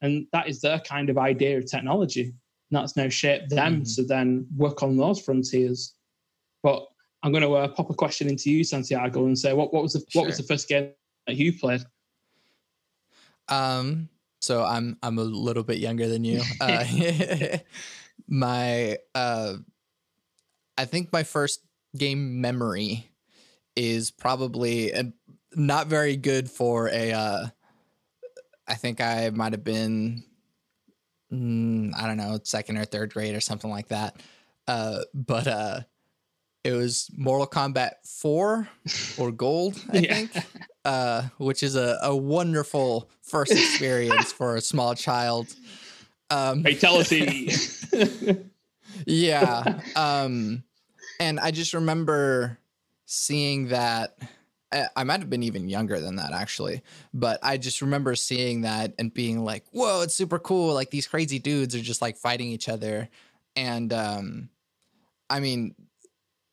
[0.00, 2.34] and that is their kind of idea of technology and
[2.70, 3.94] that's now shaped them Mhm.
[3.96, 5.94] to then work on those frontiers
[6.62, 6.86] but
[7.22, 9.92] i'm going to uh, pop a question into you santiago and say what, what was
[9.92, 10.90] the what was the first game
[11.26, 11.84] that you played
[13.48, 14.08] Um,
[14.42, 16.42] so I'm I'm a little bit younger than you.
[16.60, 16.84] Uh,
[18.28, 19.54] my uh,
[20.76, 21.60] I think my first
[21.96, 23.10] game memory
[23.76, 25.12] is probably and
[25.54, 27.12] not very good for a.
[27.12, 27.46] Uh,
[28.66, 30.24] I think I might have been,
[31.32, 34.16] mm, I don't know, second or third grade or something like that.
[34.68, 35.80] Uh, but uh,
[36.64, 38.68] it was Mortal Kombat 4
[39.18, 40.14] or Gold, I Yeah.
[40.14, 40.32] think,
[40.84, 45.54] uh, which is a, a wonderful first experience for a small child.
[46.30, 47.50] Um, Fatality.
[49.06, 49.80] yeah.
[49.96, 50.64] Um,
[51.20, 52.58] and I just remember
[53.06, 54.16] seeing that.
[54.72, 58.62] I- I might have been even younger than that actually, but I just remember seeing
[58.62, 60.72] that and being like, "Whoa, it's super cool!
[60.72, 63.10] Like these crazy dudes are just like fighting each other,"
[63.54, 64.48] and um,
[65.28, 65.74] I mean,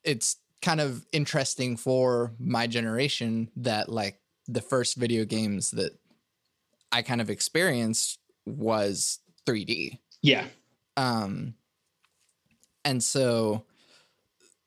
[0.04, 5.92] it's kind of interesting for my generation that like the first video games that
[6.92, 10.00] I kind of experienced was 3D.
[10.22, 10.46] yeah.
[10.98, 11.54] Um,
[12.84, 13.64] and so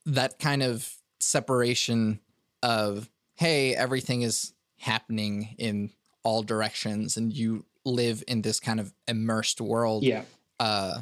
[0.07, 2.21] that kind of separation
[2.63, 5.91] of, hey, everything is happening in
[6.23, 10.23] all directions and you live in this kind of immersed world Yeah.
[10.61, 11.01] uh,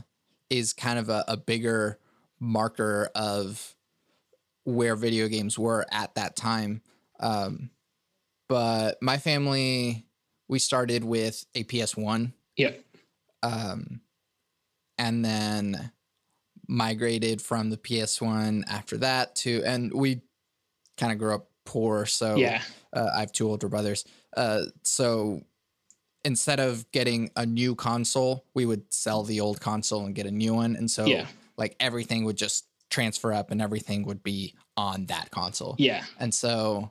[0.48, 1.98] is kind of a, a bigger
[2.40, 3.74] marker of
[4.64, 6.82] where video games were at that time.
[7.18, 7.70] Um,
[8.48, 10.06] but my family,
[10.48, 12.72] we started with a PS1 Yeah.
[13.42, 14.00] um,
[14.98, 15.92] and then
[16.68, 20.20] migrated from the PS1 after that to, and we
[20.96, 22.62] kind of grew up poor, so Yeah.
[22.92, 24.04] uh, I have two older brothers.
[24.36, 25.42] Uh, so
[26.24, 30.30] instead of getting a new console, we would sell the old console and get a
[30.30, 31.26] new one, and so Yeah.
[31.56, 35.76] like everything would just transfer up, and everything would be on that console.
[35.78, 36.04] Yeah.
[36.18, 36.90] And so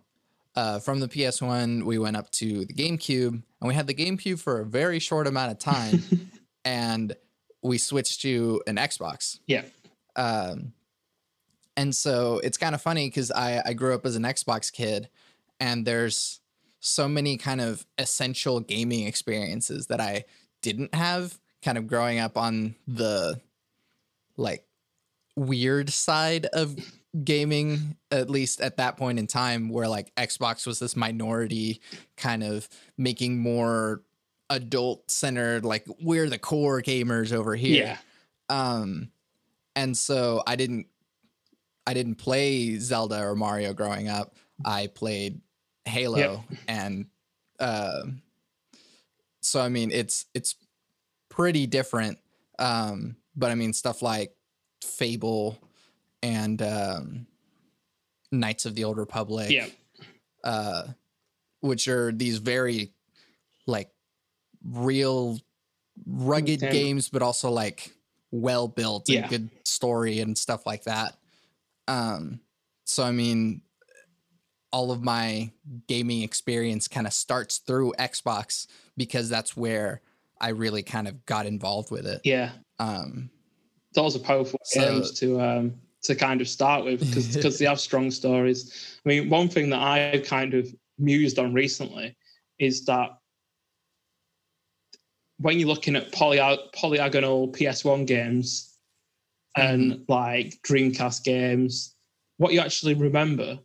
[0.55, 4.39] uh, from the PS1, we went up to the GameCube, and we had the GameCube
[4.39, 6.03] for a very short amount of time,
[6.65, 7.15] and
[7.61, 9.39] we switched to an Xbox.
[9.45, 9.63] Yeah.
[10.15, 10.73] Um,
[11.77, 15.09] and so it's kind of funny because I, I grew up as an Xbox kid,
[15.59, 16.41] and there's
[16.79, 20.25] so many kind of essential gaming experiences that I
[20.61, 23.39] didn't have kind of growing up on the
[24.37, 24.65] like
[25.35, 26.75] weird side of
[27.23, 31.81] gaming at least at that point in time where like Xbox was this minority
[32.17, 34.01] kind of making more
[34.51, 37.97] adult centered like we're the core gamers over here Yeah.
[38.49, 39.11] um
[39.75, 40.87] and so i didn't
[41.85, 44.33] i didn't play zelda or mario growing up
[44.65, 45.41] i played
[45.85, 46.59] halo Yep.
[46.67, 47.05] and
[47.59, 48.21] um
[49.41, 50.55] so i mean it's it's
[51.29, 52.17] pretty different
[52.57, 54.33] um but i mean stuff like
[54.83, 55.57] fable
[56.23, 57.27] and um
[58.31, 59.67] knights of the old republic Yeah.
[60.43, 60.83] uh,
[61.61, 62.93] which are these very
[63.65, 63.91] like
[64.63, 65.39] real
[66.05, 66.71] rugged Okay.
[66.71, 67.91] games, but also like
[68.31, 71.17] well built and good story and stuff like that.
[71.87, 72.39] Um,
[72.85, 73.61] so I mean,
[74.71, 75.51] all of my
[75.87, 80.01] gaming experience kind of starts through Xbox because that's where
[80.39, 82.21] I really kind of got involved with it.
[82.23, 82.51] Yeah.
[82.77, 83.31] Um,
[83.93, 87.79] Those are powerful So- games to um to kind of start with because they have
[87.79, 88.97] strong stories.
[89.05, 92.15] I mean, one thing that I have kind of mused on recently
[92.57, 93.09] is that
[95.39, 98.77] when you're looking at poly- polygonal PS1 games
[99.55, 101.95] and like Dreamcast games,
[102.37, 103.59] what you actually remember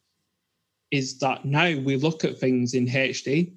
[0.91, 3.53] is that now we look at things in HD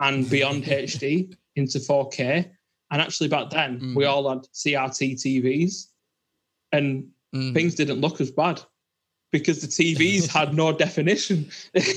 [0.00, 2.50] and beyond HD into 4K.
[2.90, 4.08] And actually, back then, we Mhm.
[4.10, 5.88] all had CRT TVs
[6.72, 7.52] and mhm.
[7.54, 8.60] things didn't look as bad
[9.32, 11.50] because the TVs had no definition.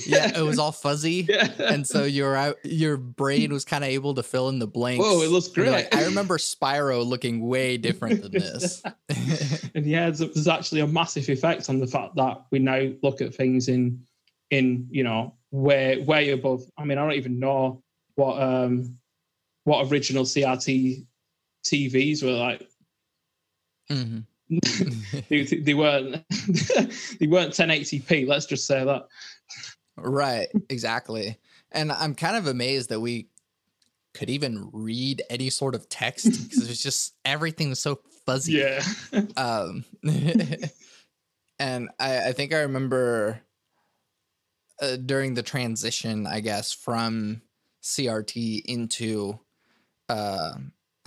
[0.07, 1.27] yeah, it was all fuzzy.
[1.29, 1.47] yeah.
[1.59, 5.03] and so your out- your brain was kind of able to fill in the blanks.
[5.05, 5.69] Whoa, it looks great.
[5.69, 8.81] like, I remember Spyro looking way different than this.
[9.75, 13.21] and yeah, there's, there's actually a massive effect on the fact that we now look
[13.21, 14.01] at things in
[14.49, 16.63] in you know way way above.
[16.79, 17.83] I mean, I don't even know
[18.15, 18.97] what um
[19.69, 21.05] what original CRT
[21.63, 22.67] TVs were like.
[23.91, 24.25] Mhm.
[25.29, 26.23] They, they weren't
[27.19, 28.27] they weren't 1080p.
[28.27, 29.07] Let's just say that.
[29.97, 31.37] right, exactly.
[31.71, 33.29] And I'm kind of amazed that we
[34.15, 38.53] could even read any sort of text because it was just everything was so fuzzy.
[38.53, 38.81] Yeah.
[39.37, 39.85] um
[41.59, 43.41] and I, I think i remember
[44.81, 47.41] uh, during the transition i guess from
[47.83, 49.39] crt into
[50.09, 50.53] uh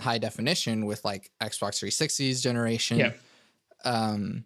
[0.01, 3.11] high definition with like xbox 360's generation Yeah.
[3.85, 4.45] um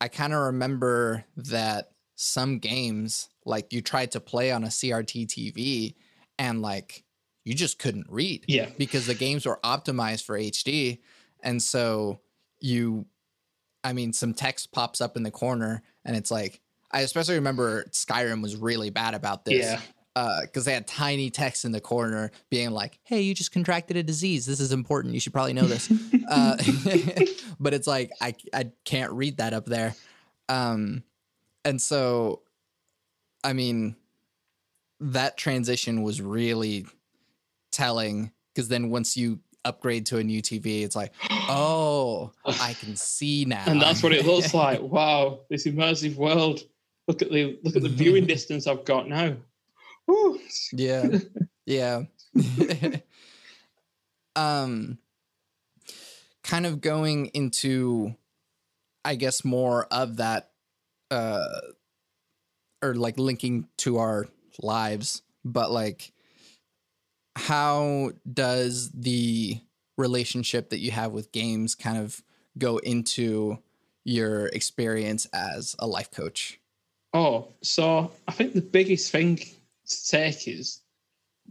[0.00, 5.26] i kind of remember that some games like you tried to play on a crt
[5.26, 5.94] tv
[6.38, 7.04] and like
[7.44, 8.68] you just couldn't read Yeah.
[8.76, 10.98] because the games were optimized for HD.
[11.42, 12.20] And so
[12.60, 13.06] you,
[13.82, 16.60] I mean, some text pops up in the corner and it's like,
[16.92, 19.64] I especially remember Skyrim was really bad about this.
[19.64, 19.80] Yeah.
[20.42, 23.96] Because uh, they had tiny text in the corner being like, "Hey, you just contracted
[23.96, 24.46] a disease.
[24.46, 25.14] This is important.
[25.14, 25.90] You should probably know this."
[26.28, 26.56] uh,
[27.60, 29.94] but it's like I I can't read that up there,
[30.48, 31.02] um,
[31.64, 32.42] and so,
[33.44, 33.96] I mean,
[35.00, 36.86] that transition was really
[37.70, 42.96] telling because then once you upgrade to a new TV, it's like, oh, I can
[42.96, 43.64] see now.
[43.66, 44.80] And that's what it looks like.
[44.80, 46.62] Wow, this immersive world.
[47.06, 49.34] Look at the look at the viewing distance I've got now.
[50.08, 50.40] Woo.
[50.72, 51.18] Yeah.
[51.66, 52.04] Yeah.
[54.36, 54.98] um
[56.42, 58.14] kind of going into
[59.04, 60.50] I guess more of that
[61.10, 61.44] uh
[62.82, 64.28] or like linking to our
[64.62, 66.12] lives, but like
[67.36, 69.60] how does the
[69.96, 72.22] relationship that you have with games kind of
[72.56, 73.58] go into
[74.04, 76.58] your experience as a life coach?
[77.12, 79.40] Oh, so I think the biggest thing
[79.88, 80.82] to take is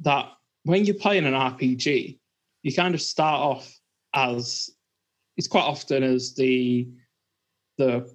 [0.01, 0.31] that
[0.63, 2.19] when you're playing an RPG,
[2.63, 3.79] you kind of start off
[4.13, 4.69] as
[5.37, 6.87] it's quite often as the
[7.77, 8.11] the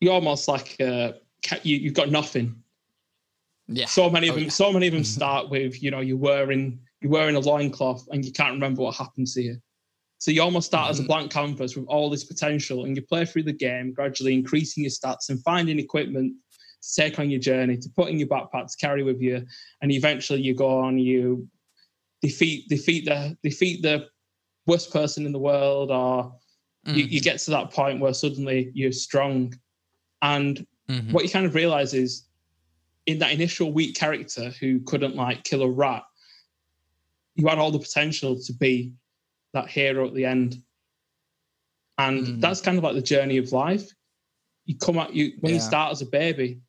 [0.00, 1.14] you're almost like a
[1.62, 2.64] you, you've got nothing
[3.68, 3.86] yeah.
[3.86, 4.50] So many of oh, them, yeah.
[4.50, 8.24] so many of them start with, you know, you're wearing you're wearing a loincloth and
[8.24, 9.56] you can't remember what happened to you.
[10.18, 10.90] So you almost start mm-hmm.
[10.90, 11.08] as a mm-hmm.
[11.08, 14.90] blank canvas with all this potential and you play through the game, gradually increasing your
[14.90, 16.34] stats and finding equipment
[16.84, 19.44] to take on your journey, to put in your backpack, to carry with you.
[19.80, 21.48] And eventually you go on, you
[22.22, 24.06] defeat defeat the defeat the
[24.66, 26.24] worst person in the world, or
[26.86, 26.96] mm-hmm.
[26.96, 29.54] you, you, get to that point where suddenly you're strong.
[30.22, 31.12] And mm-hmm.
[31.12, 32.26] what you kind of realize is
[33.06, 36.02] in that initial weak character who couldn't like kill a rat,
[37.34, 38.92] you had all the potential to be
[39.52, 40.56] that hero at the end.
[41.98, 42.40] And mm.
[42.40, 43.88] that's kind of like the journey of life.
[44.66, 45.56] You come out you when yeah.
[45.56, 46.60] you start as a baby,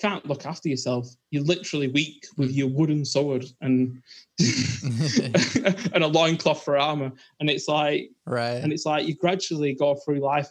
[0.00, 1.08] can't look after yourself.
[1.30, 4.00] You're literally weak with your wooden sword and
[5.92, 7.12] and a loincloth for armor.
[7.40, 8.62] And it's like right.
[8.62, 10.48] And it's like you gradually go through life.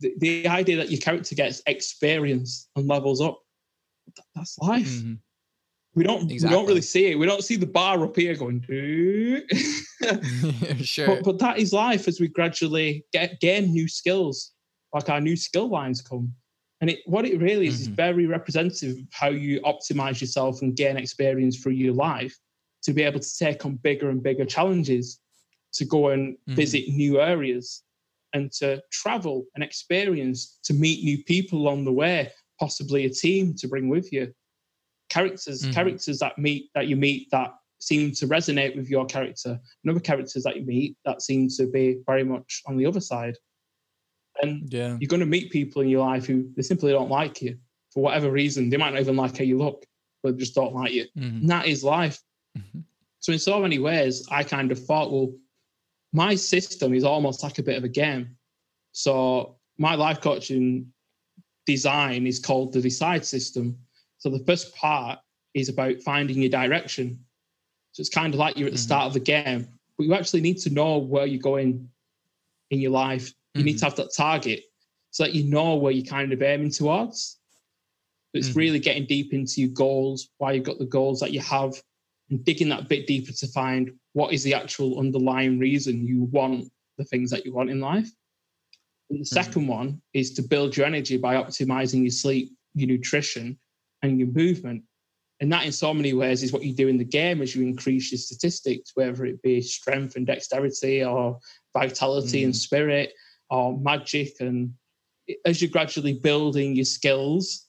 [0.00, 3.40] The, the idea that your character gets experience and levels up
[4.34, 4.88] that's life.
[4.88, 5.14] Mm-hmm.
[5.94, 6.54] We don't exactly.
[6.54, 7.18] we don't really see it.
[7.18, 8.62] We don't see the bar up here going.
[10.82, 14.52] sure, but, but that is life as we gradually get gain new skills,
[14.94, 16.32] like our new skill lines come.
[16.80, 17.82] And it, what it really is mm-hmm.
[17.82, 22.38] is very representative of how you optimize yourself and gain experience through your life
[22.82, 25.20] to be able to take on bigger and bigger challenges,
[25.74, 26.54] to go and mm-hmm.
[26.54, 27.82] visit new areas,
[28.32, 33.54] and to travel and experience, to meet new people along the way, possibly a team
[33.54, 34.32] to bring with you.
[35.10, 35.72] Characters, mm-hmm.
[35.72, 39.50] characters that meet that you meet that seem to resonate with your character,
[39.84, 43.00] and other characters that you meet that seem to be very much on the other
[43.00, 43.36] side.
[44.42, 44.96] And yeah.
[45.00, 47.58] you're going to meet people in your life who they simply don't like you
[47.92, 48.70] for whatever reason.
[48.70, 49.84] They might not even like how you look,
[50.22, 51.04] but just don't like you.
[51.16, 51.36] Mm-hmm.
[51.40, 52.20] And that is life.
[52.56, 52.80] Mm-hmm.
[53.18, 55.32] So in so many ways, I kind of thought, well,
[56.12, 58.36] my system is almost like a bit of a game.
[58.92, 60.92] So my life coaching
[61.66, 63.78] design is called the decide system.
[64.18, 65.18] So the first part
[65.54, 67.18] is about finding your direction.
[67.92, 68.84] So it's kind of like you're at the mm-hmm.
[68.84, 71.88] start of the game, but you actually need to know where you're going
[72.70, 73.32] in your life.
[73.54, 73.66] You mm-hmm.
[73.66, 74.62] need to have that target
[75.10, 77.38] so that you know where you're kind of aiming towards.
[78.32, 78.58] But it's mm-hmm.
[78.58, 81.74] really getting deep into your goals, why you've got the goals that you have,
[82.30, 86.70] and digging that bit deeper to find what is the actual underlying reason you want
[86.96, 88.08] the things that you want in life.
[89.10, 89.66] And the 2nd mm-hmm.
[89.66, 93.58] one is to build your energy by optimizing your sleep, your nutrition,
[94.02, 94.84] and your movement.
[95.40, 97.66] And that, in so many ways, is what you do in the game as you
[97.66, 101.38] increase your statistics, whether it be strength and dexterity, or
[101.72, 102.44] vitality mm.
[102.44, 103.14] and spirit,
[103.50, 104.40] or magic.
[104.40, 104.72] And
[105.44, 107.66] as you're gradually building your skills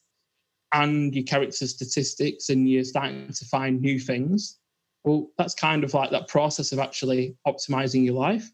[0.73, 4.59] and your character statistics, and you're starting to find new things,
[5.03, 8.49] well, that's kind of like that process of actually optimizing your life.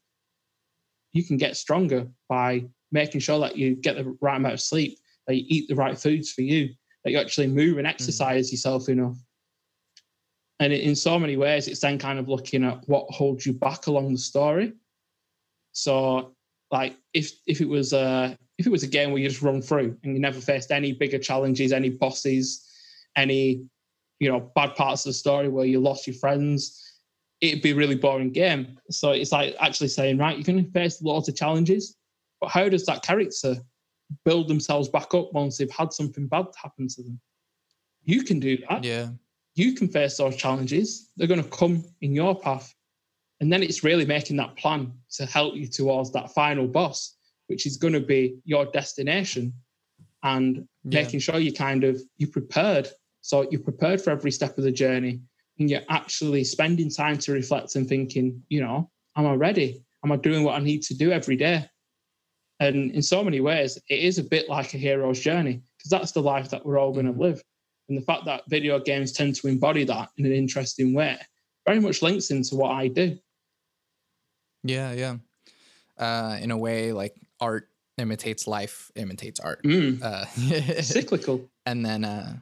[1.13, 4.97] You can get stronger by making sure that you get the right amount of sleep,
[5.28, 6.69] that you eat the right foods for you,
[7.03, 7.89] that you actually move and mm.
[7.89, 8.51] exercise mm.
[8.53, 9.17] yourself enough.
[10.59, 13.88] And in so many ways, it's then kind of looking at what holds you back
[13.88, 14.73] along the story.
[15.73, 16.36] So,
[16.72, 19.61] like if if it was a if it was a game where you just run
[19.61, 22.68] through and you never faced any bigger challenges, any bosses,
[23.15, 23.68] any
[24.20, 26.99] you know bad parts of the story where you lost your friends,
[27.41, 28.78] it'd be a really boring game.
[28.89, 31.95] So it's like actually saying, right, you're going to face lots of challenges,
[32.41, 33.55] but how does that character
[34.26, 37.20] build themselves back up once they've had something bad happen to them?
[38.03, 38.84] You can do that.
[38.84, 39.09] Yeah.
[39.55, 41.11] You can face those challenges.
[41.18, 42.74] They're going to come in your path.
[43.40, 47.16] And then it's really making that plan to help you towards that final boss,
[47.48, 49.54] which is going to be your destination
[50.24, 51.04] and yeah.
[51.04, 52.90] making sure you kind of you prepared
[53.22, 55.20] So you're prepared for every step of the journey
[55.60, 59.84] and you're actually spending time to reflect and thinking, you know, am I ready?
[60.04, 61.66] Am I doing what I need to do every day?
[62.60, 66.12] And in so many ways, it is a bit like a hero's journey because that's
[66.12, 67.20] the life that we're all going to mm.
[67.20, 67.42] live.
[67.90, 71.18] And the fact that video games tend to embody that in an interesting way
[71.68, 73.18] very much links into what I do.
[74.64, 75.18] Yeah, yeah.
[75.97, 79.64] Uh, in a way, like art imitates life, imitates art.
[79.64, 80.01] Mm.
[80.01, 80.26] Uh,
[80.82, 81.49] Cyclical.
[81.66, 82.38] And then, uh,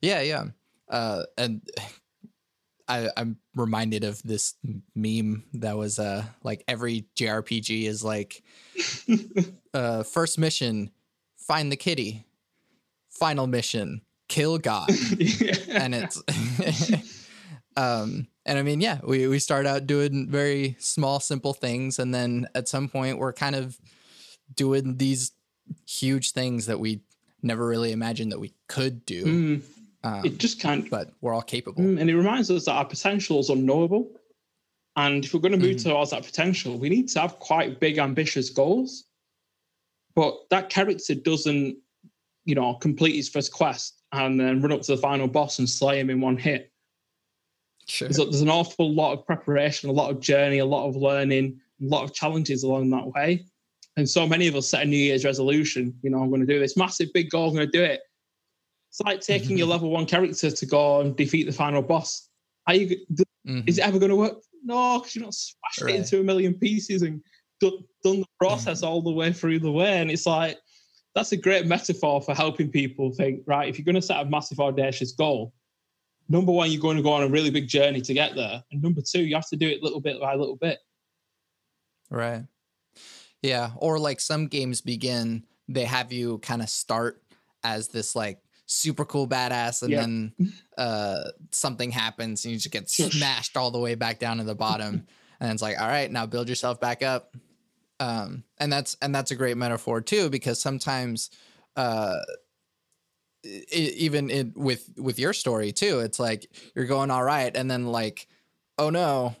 [0.00, 0.44] yeah, yeah.
[0.88, 1.62] Uh, and
[2.88, 4.54] I, I'm reminded of this
[4.94, 8.44] meme that was uh like every JRPG is like
[9.74, 10.90] uh first mission,
[11.36, 12.24] find the kitty.
[13.10, 14.88] Final mission, kill God.
[15.68, 16.22] and it's
[17.76, 22.14] um and I mean, yeah, we we start out doing very small, simple things, and
[22.14, 23.78] then at some point we're kind of
[24.54, 25.32] doing these
[25.86, 27.00] huge things that we
[27.42, 29.24] never really imagined that we could do.
[29.24, 29.62] Mm.
[30.04, 30.88] Um, it just can't.
[30.88, 31.82] But we're all capable.
[31.82, 34.08] Mm, and it reminds us that our potential is unknowable.
[34.94, 35.90] And if we're going to move mm-hmm.
[35.90, 39.04] towards that potential, we need to have quite big, ambitious goals.
[40.14, 41.76] But that character doesn't,
[42.44, 45.68] you know, complete his first quest and then run up to the final boss and
[45.68, 46.72] slay him in one hit.
[47.88, 48.08] Sure.
[48.08, 51.60] There's, there's an awful lot of preparation, a lot of journey, a lot of learning,
[51.80, 53.46] a lot of challenges along that way.
[53.96, 55.94] And so many of us set a New Year's resolution.
[56.02, 57.48] You know, I'm going to do this massive, big goal.
[57.48, 58.00] I'm going to do it.
[58.90, 62.28] It's like taking your level one character to go and defeat the final boss.
[62.66, 62.96] Are you?
[63.46, 63.60] Mm-hmm.
[63.66, 64.38] Is it ever going to work?
[64.64, 65.94] No, because you're not smashed right.
[65.94, 67.22] it into a million pieces and
[67.60, 68.88] done, done the process mm-hmm.
[68.88, 70.00] all the way through the way.
[70.00, 70.58] And it's like
[71.14, 73.42] that's a great metaphor for helping people think.
[73.46, 75.52] Right, if you're going to set a massive audacious goal,
[76.28, 78.82] number one, you're going to go on a really big journey to get there, and
[78.82, 80.78] number two, you have to do it little bit by little bit.
[82.10, 82.44] Right.
[83.42, 83.70] Yeah.
[83.76, 87.22] Or like some games begin, they have you kind of start
[87.62, 90.32] as this like super cool badass and then
[90.78, 91.22] uh
[91.52, 95.06] something happens and you just get smashed all the way back down to the bottom
[95.40, 97.36] and it's like all right now build yourself back up
[98.00, 101.30] um and that's and that's a great metaphor too because sometimes
[101.76, 102.16] uh
[103.44, 108.26] even with with your story too it's like you're going all right and then like
[108.78, 109.36] oh no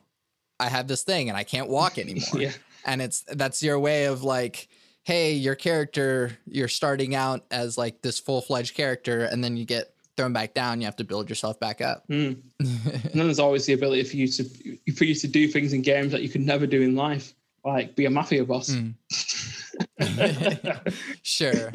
[0.60, 2.52] i have this thing and i can't walk anymore yeah.
[2.84, 4.68] and it's that's your way of like
[5.06, 9.64] hey, your character, you're starting out as like this full fledged character, and then you
[9.64, 10.80] get thrown back down.
[10.80, 12.06] You have to build yourself back up.
[12.08, 12.42] Mm.
[12.58, 14.44] and then there's always the ability for you to
[14.92, 17.34] for you to do things in games that you could never do in life,
[17.64, 18.70] like be a mafia boss.
[18.70, 18.94] Mm.
[21.22, 21.70] sure,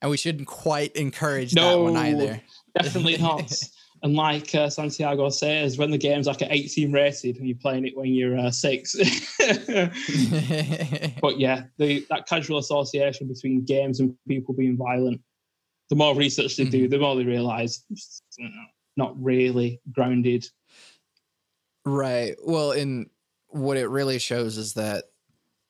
[0.00, 2.40] and we shouldn't quite encourage no, that one either.
[2.80, 3.52] Definitely not.
[4.02, 7.86] And like uh, Santiago says, when the game's like an 18 rated and you're playing
[7.86, 8.94] it when you're uh, six.
[11.20, 15.20] but yeah, the, that casual association between games and people being violent,
[15.88, 16.72] the more research they mm-hmm.
[16.72, 17.84] do, the more they realize
[18.96, 20.46] not really grounded.
[21.84, 22.34] Right.
[22.44, 23.08] Well, in
[23.48, 25.04] what it really shows is that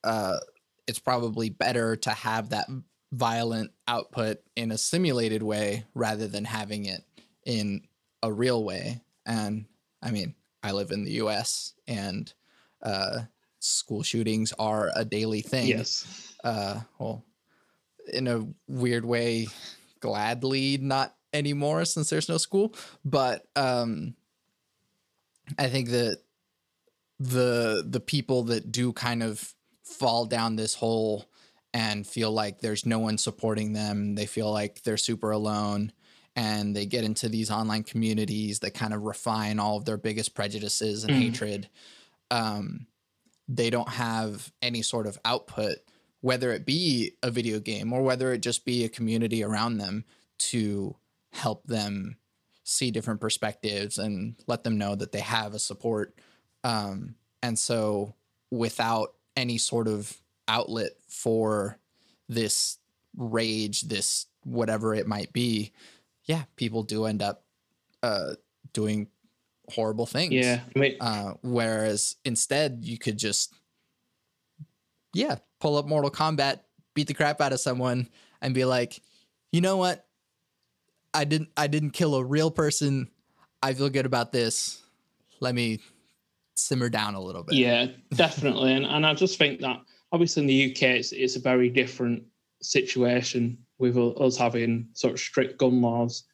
[0.02, 0.38] uh,
[0.86, 2.66] it's probably better to have that
[3.12, 7.02] violent output in a simulated way rather than having it
[7.44, 7.82] in
[8.22, 9.00] a real way.
[9.24, 9.66] And
[10.02, 12.32] I mean, I live in the US and
[12.82, 13.20] uh,
[13.58, 15.68] school shootings are a daily thing.
[15.68, 16.34] Yes.
[16.42, 17.24] Uh, well,
[18.12, 19.48] in a weird way,
[20.00, 22.74] gladly not anymore since there's no school.
[23.04, 24.14] But um,
[25.58, 26.20] I think that
[27.18, 29.54] the the people that do kind of
[29.86, 31.26] fall down this hole
[31.72, 35.92] and feel like there's no one supporting them, they feel like they're super alone
[36.34, 40.34] and they get into these online communities that kind of refine all of their biggest
[40.34, 41.18] prejudices and mm.
[41.18, 41.68] hatred.
[42.30, 42.86] Um,
[43.48, 45.78] they don't have any sort of output,
[46.20, 50.04] whether it be a video game or whether it just be a community around them
[50.38, 50.96] to
[51.32, 52.16] help them
[52.64, 56.18] see different perspectives and let them know that they have a support.
[56.64, 58.14] Um, and so,
[58.50, 60.16] without any sort of
[60.48, 61.78] outlet for
[62.28, 62.78] this
[63.16, 65.72] rage, this whatever it might be,
[66.24, 67.44] yeah, people do end up
[68.02, 68.34] uh,
[68.72, 69.08] doing
[69.68, 70.32] horrible things.
[70.32, 70.60] Yeah.
[70.74, 73.52] I mean, uh, whereas instead, you could just,
[75.12, 76.60] yeah, pull up Mortal Kombat,
[76.94, 78.08] beat the crap out of someone,
[78.40, 79.00] and be like,
[79.52, 80.06] you know what?
[81.14, 81.48] I didn't.
[81.56, 83.08] I didn't kill a real person.
[83.62, 84.82] I feel good about this.
[85.40, 85.80] Let me
[86.58, 87.54] simmer down a little bit.
[87.54, 88.72] Yeah, definitely.
[88.72, 89.80] and and I just think that
[90.12, 92.22] obviously in the UK it's it's a very different
[92.62, 96.24] situation with us having sort of strict gun laws.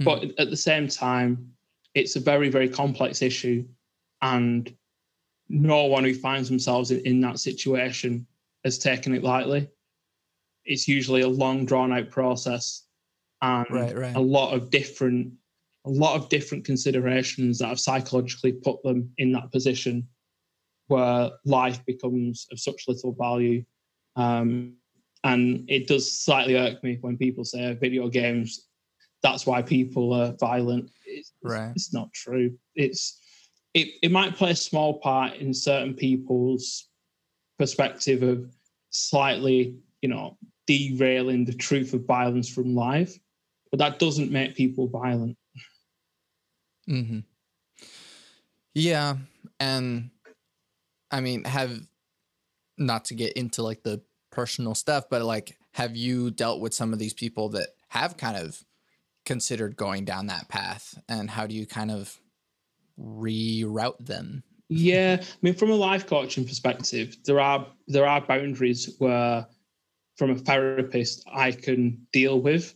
[0.00, 0.04] Mm.
[0.04, 1.52] But at the same time,
[1.94, 3.66] it's a very, very complex issue.
[4.22, 4.74] And
[5.48, 8.26] no one who finds themselves in, in that situation
[8.64, 9.68] has taken it lightly.
[10.64, 12.84] It's usually a long, drawn out process.
[13.42, 14.14] and Right, right.
[14.14, 15.32] a lot of different
[15.86, 20.06] a lot of different considerations that have psychologically put them in that position
[20.88, 23.64] where life becomes of such little value.
[24.16, 24.74] Um,
[25.24, 28.66] and it does slightly irk me when people say video games,
[29.22, 30.90] that's why people are violent.
[31.06, 31.72] It's, Right.
[31.74, 32.58] it's not true.
[32.74, 33.20] It's
[33.72, 36.88] it, it might play a small part in certain people's
[37.58, 38.52] perspective of
[38.90, 43.16] slightly, you know, derailing the truth of violence from life,
[43.70, 45.36] but that doesn't make people violent.
[46.90, 47.20] Mm-hmm.
[48.74, 49.16] Yeah,
[49.58, 50.10] and
[51.10, 51.80] I mean, have
[52.78, 56.92] not to get into like the personal stuff, but like, have you dealt with some
[56.92, 58.64] of these people that have kind of
[59.24, 62.18] considered going down that path, and how do you kind of
[62.98, 64.42] reroute them?
[64.68, 69.46] Yeah, I mean, from a life coaching perspective, there are there are boundaries where,
[70.16, 72.74] from a therapist, I can deal with,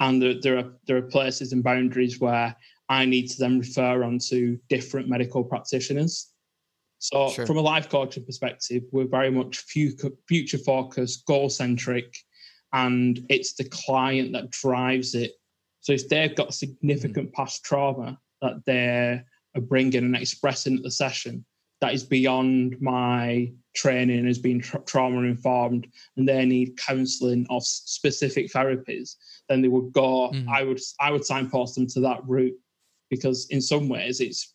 [0.00, 2.56] and there, there are there are places and boundaries where
[2.88, 6.32] I need to then refer on to different medical practitioners.
[7.00, 7.46] So, Sure.
[7.46, 12.16] from a life coaching perspective, we're very much future focused, goal centric,
[12.72, 15.32] and it's the client that drives it.
[15.80, 19.24] So, if they've got significant past trauma that they're
[19.60, 21.44] bringing and expressing at the session
[21.80, 25.86] that is beyond my training as being tra- trauma informed
[26.16, 29.16] and they need counseling or specific therapies
[29.48, 30.46] then they would go Mhm.
[30.48, 32.56] i would i would signpost them to that route
[33.10, 34.54] because in some ways it's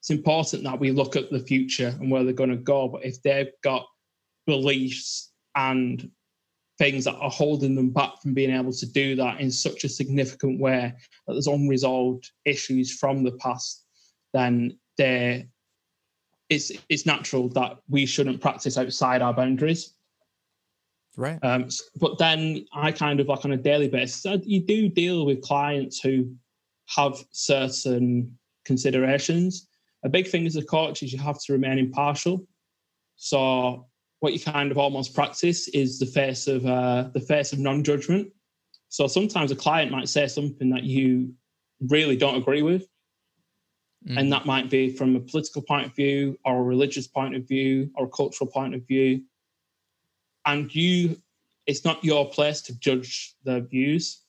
[0.00, 3.04] it's important that we look at the future and where they're going to go but
[3.04, 3.86] if they've got
[4.46, 6.10] beliefs and
[6.78, 9.88] things that are holding them back from being able to do that in such a
[9.88, 10.94] significant way
[11.26, 13.84] that there's unresolved issues from the past
[14.32, 15.46] then they
[16.50, 19.94] it's it's natural that we shouldn't practice outside our boundaries.
[21.16, 21.38] Right.
[21.42, 21.68] Um,
[22.00, 26.00] but then I kind of like on a daily basis, you do deal with clients
[26.00, 26.32] who
[26.96, 29.68] have certain considerations.
[30.04, 32.46] A big thing as a coach is you have to remain impartial.
[33.16, 33.86] So
[34.20, 38.32] what you kind of almost practice is the face of uh, the face of non-judgment.
[38.88, 41.34] So sometimes a client might say something that you
[41.80, 42.86] really don't agree with,
[44.06, 44.18] Mhm.
[44.18, 47.46] and that might be from a political point of view or a religious point of
[47.46, 49.22] view or a cultural point of view
[50.46, 51.20] and you
[51.66, 54.19] it's not your place to judge their views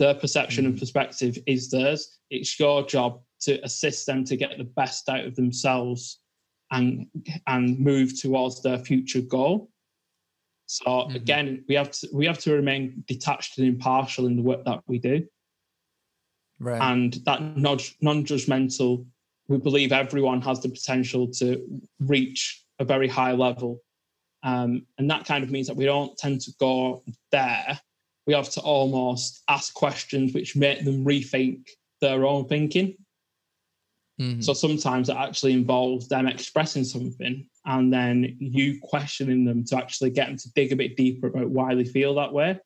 [0.00, 0.80] their perception and Mhm.
[0.80, 5.36] perspective is theirs it's your job to assist them to get the best out of
[5.36, 6.20] themselves
[6.72, 7.06] and
[7.46, 9.70] and move towards their future goal
[10.66, 11.14] so Mhm.
[11.14, 14.82] again we have to we have to remain detached and impartial in the work that
[14.88, 15.16] we do
[16.58, 16.80] right.
[16.90, 19.06] and that non judgmental,
[19.48, 21.46] we believe everyone has the potential to
[21.98, 23.80] reach a very high level.
[24.42, 27.80] Um, and that kind of means that we don't tend to go there.
[28.26, 31.68] We have to almost ask questions which make them rethink
[32.00, 32.96] their own thinking.
[34.20, 34.44] Mhm.
[34.44, 40.10] So sometimes it actually involves them expressing something and then you questioning them to actually
[40.10, 42.58] get them to dig a bit deeper about why they feel that way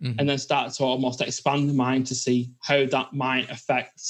[0.00, 0.14] Mhm.
[0.18, 4.00] and then start to almost expand the mind to see how that might affect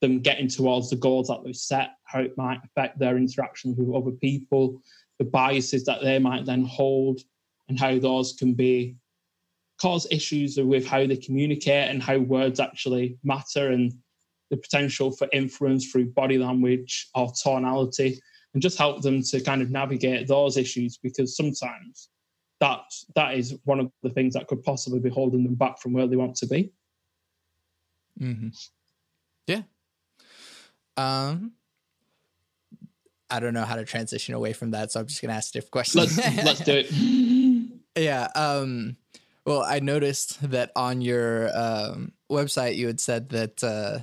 [0.00, 3.94] them getting towards the goals that they've set, how it might affect their interactions with
[3.94, 4.82] other people,
[5.18, 7.20] the biases that they might then hold,
[7.68, 8.96] and how those can be
[9.80, 13.92] cause issues with how they communicate and how words actually matter and
[14.50, 18.20] the potential for influence through body language or tonality
[18.52, 22.08] and just help them to kind of navigate those issues because sometimes
[22.58, 22.80] that
[23.14, 26.06] that is one of the things that could possibly be holding them back from where
[26.06, 26.72] they want to be.
[28.20, 28.48] mm-hmm.
[29.46, 29.62] Yeah.
[30.96, 31.52] Um,
[33.30, 35.58] I don't know how to transition away from that, so I'm just gonna ask a
[35.58, 36.00] different question.
[36.00, 37.70] Let's let's do it.
[37.96, 38.28] Yeah.
[38.36, 38.96] Um,
[39.50, 43.98] well, I noticed that on your um, website you had said that uh,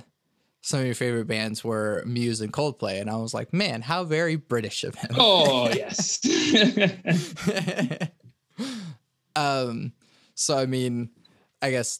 [0.60, 4.04] some of your favorite bands were Muse and Coldplay, and I was like, man, how
[4.04, 5.12] very British of him.
[5.18, 6.20] Oh yes.
[9.36, 9.94] um,
[10.34, 11.08] so I mean,
[11.62, 11.98] I guess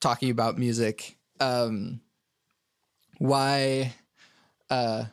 [0.00, 2.00] talking about music, um,
[3.18, 3.92] why,
[4.70, 5.06] uh,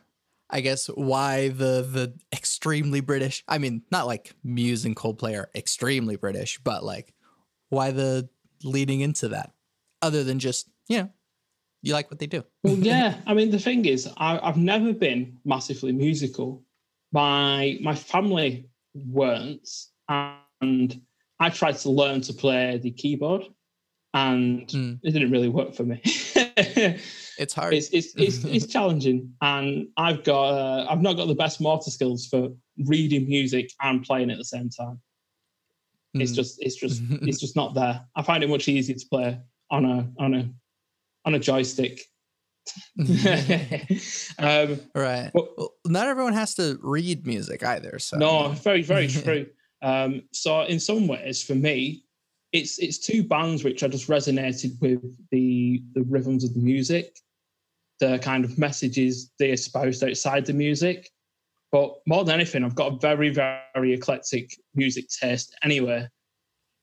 [0.52, 3.44] I guess why the the extremely British?
[3.48, 7.15] I mean, not like Muse and Coldplay are extremely British, but like
[7.70, 8.28] why the
[8.64, 9.52] leading into that,
[10.02, 11.10] other than just you know,
[11.82, 12.44] you like what they do.
[12.64, 13.16] well, yeah.
[13.26, 16.64] I mean, the thing is, I, I've never been massively musical.
[17.12, 19.68] My my family weren't,
[20.10, 21.02] and
[21.40, 23.44] I tried to learn to play the keyboard,
[24.14, 25.00] and Mm.
[25.04, 26.02] it didn't really work for me.
[27.38, 27.74] It's hard.
[27.74, 31.92] it's, it's, it's, it's challenging and i've got uh, i've not got the best motor
[31.92, 32.48] skills for
[32.86, 35.02] reading music and playing at the same time
[36.16, 36.36] It's Mm.
[36.36, 38.02] just it's just it's just not there.
[38.16, 39.40] I find it much easier to play
[39.70, 40.50] on a on a
[41.26, 42.00] on a joystick.
[44.40, 45.32] um, right.
[45.34, 48.00] Well- Well, not everyone has to read music either.
[48.00, 49.46] So no, very very true.
[49.82, 52.04] Um, so in some ways, for me,
[52.54, 55.02] it's it's two bands which I just resonated with
[55.32, 57.20] the the rhythms of the music,
[58.00, 61.10] the kind of messages they espoused outside the music.
[61.72, 66.08] But more than anything, I've got a very very eclectic music taste anyway,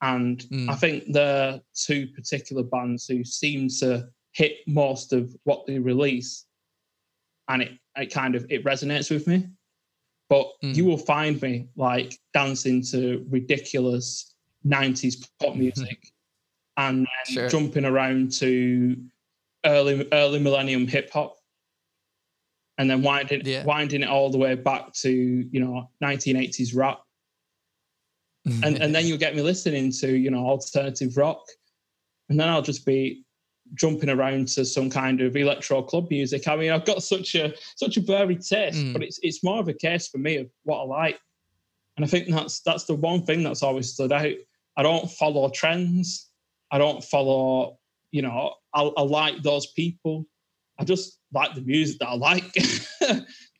[0.01, 0.69] and Mm.
[0.69, 6.45] I think the two particular bands who seem to hit most of what they release,
[7.47, 9.47] and it it kind of it resonates with me
[10.29, 10.73] but Mm.
[10.75, 14.33] you will find me like dancing to ridiculous
[14.65, 16.11] 90s pop music
[16.77, 17.49] and then Sure.
[17.49, 18.97] jumping around to
[19.65, 21.37] early early millennium hip hop
[22.83, 23.63] and then winding Yeah.
[23.63, 27.03] winding it all the way back to you know 1980s rock,
[28.45, 31.41] and and then you'll get me listening to you know alternative rock
[32.29, 33.23] and then I'll just be
[33.75, 36.47] jumping around to some kind of electro club music.
[36.47, 38.93] I mean, I've got such a such a varied taste, Mm.
[38.93, 41.19] but it's it's more of a case for me of what I like,
[41.95, 44.33] and I think that's that's the one thing that's always stood out.
[44.77, 46.29] I don't follow trends.
[46.71, 47.77] I don't follow,
[48.11, 50.25] you know, I, I like those people.
[50.83, 52.43] I just like the music that I like,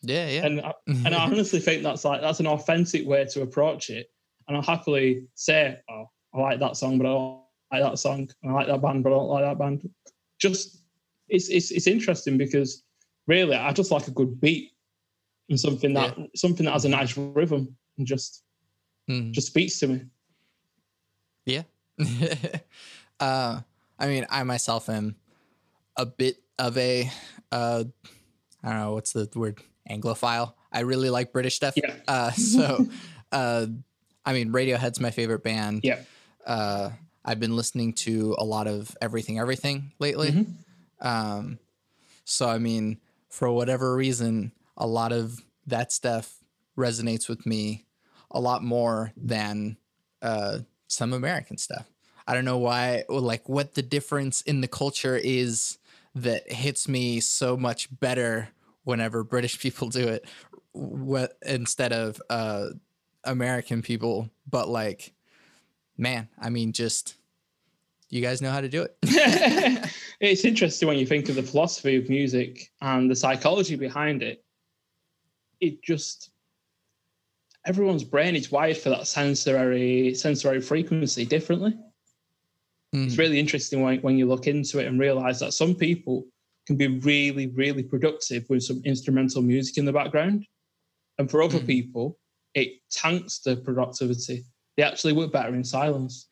[0.02, 0.46] yeah, yeah.
[0.46, 4.08] and I, and I honestly think that's like that's an authentic way to approach it.
[4.48, 8.30] And I'll happily say, "Oh, I like that song, but I don't like that song.
[8.44, 9.90] And I like that band, but I don't like that band."
[10.38, 10.84] Just
[11.30, 12.84] it's it's it's interesting because
[13.26, 14.72] really, I just like a good beat
[15.50, 18.44] and something that something that has a nice rhythm and just
[19.10, 19.32] Mm.
[19.32, 20.02] just speaks to me.
[21.46, 21.64] Yeah.
[23.20, 23.60] uh,
[24.00, 25.16] I mean, I myself am
[25.98, 27.10] a bit of a,
[27.52, 27.84] uh,
[28.64, 29.60] I don't know, what's the word?
[29.90, 30.54] Anglophile.
[30.72, 31.74] I really like British stuff.
[31.76, 31.94] Yeah.
[32.08, 32.88] Uh, so,
[33.32, 33.68] uh,
[34.26, 35.82] I mean, Radiohead's my favorite band.
[35.84, 36.00] Yeah.
[36.46, 36.92] Uh,
[37.26, 40.32] I've been listening to a lot of everything, everything lately.
[40.32, 40.48] Mhm.
[41.02, 41.60] Um,
[42.26, 43.00] so, I mean,
[43.30, 46.38] for whatever reason, a lot of that stuff
[46.78, 47.86] resonates with me
[48.32, 49.78] a lot more than
[50.22, 51.86] uh, some American stuff.
[52.26, 55.78] I don't know why, like what the difference in the culture is
[56.16, 58.50] that hits me so much better
[58.84, 60.26] whenever British people do it,
[60.72, 62.68] what instead of uh,
[63.24, 64.30] American people.
[64.50, 65.14] But like,
[65.98, 67.16] man, I mean, just
[68.10, 68.96] you guys know how to do it.
[70.20, 74.44] it's interesting when you think of the philosophy of music and the psychology behind it.
[75.60, 76.30] It just
[77.66, 81.76] everyone's brain is wired for that sensory sensory frequency differently.
[82.94, 83.18] It's Mm.
[83.18, 86.28] really interesting when, when you look into it and realize that some people
[86.68, 90.46] can be really, really productive with some instrumental music in the background.
[91.18, 91.66] And for other Mhm.
[91.68, 92.20] people,
[92.54, 94.44] it tanks their productivity.
[94.78, 96.30] They actually work better in silence.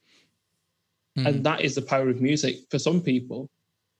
[1.17, 1.25] Mhm.
[1.27, 2.59] And that is the power of music.
[2.69, 3.49] For some people,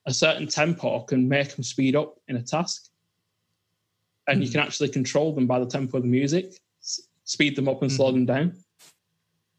[0.05, 2.89] a certain tempo can make them speed up in a task.
[4.28, 4.51] And you Mhm.
[4.51, 6.62] can actually control them by the tempo of the music,
[7.24, 8.14] speed them up and slow Mhm.
[8.14, 8.64] them down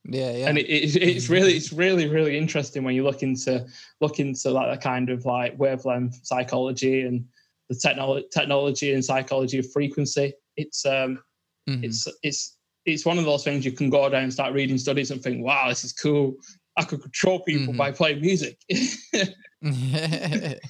[0.05, 0.49] yeah, yeah.
[0.49, 3.67] and it, it, it's really it's really really interesting when you look into
[4.01, 7.25] look into like the kind of like wavelength psychology and
[7.69, 11.23] the technology technology and psychology of frequency it's um
[11.69, 11.85] Mhm.
[11.85, 15.13] it's it's it's one of those things you can go down and start reading studies
[15.13, 16.35] and think wow this is cool
[16.77, 17.77] i could control people Mhm.
[17.77, 18.59] by playing music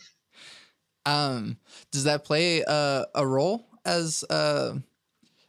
[1.07, 1.57] um,
[1.91, 4.75] does that play a, a role as uh,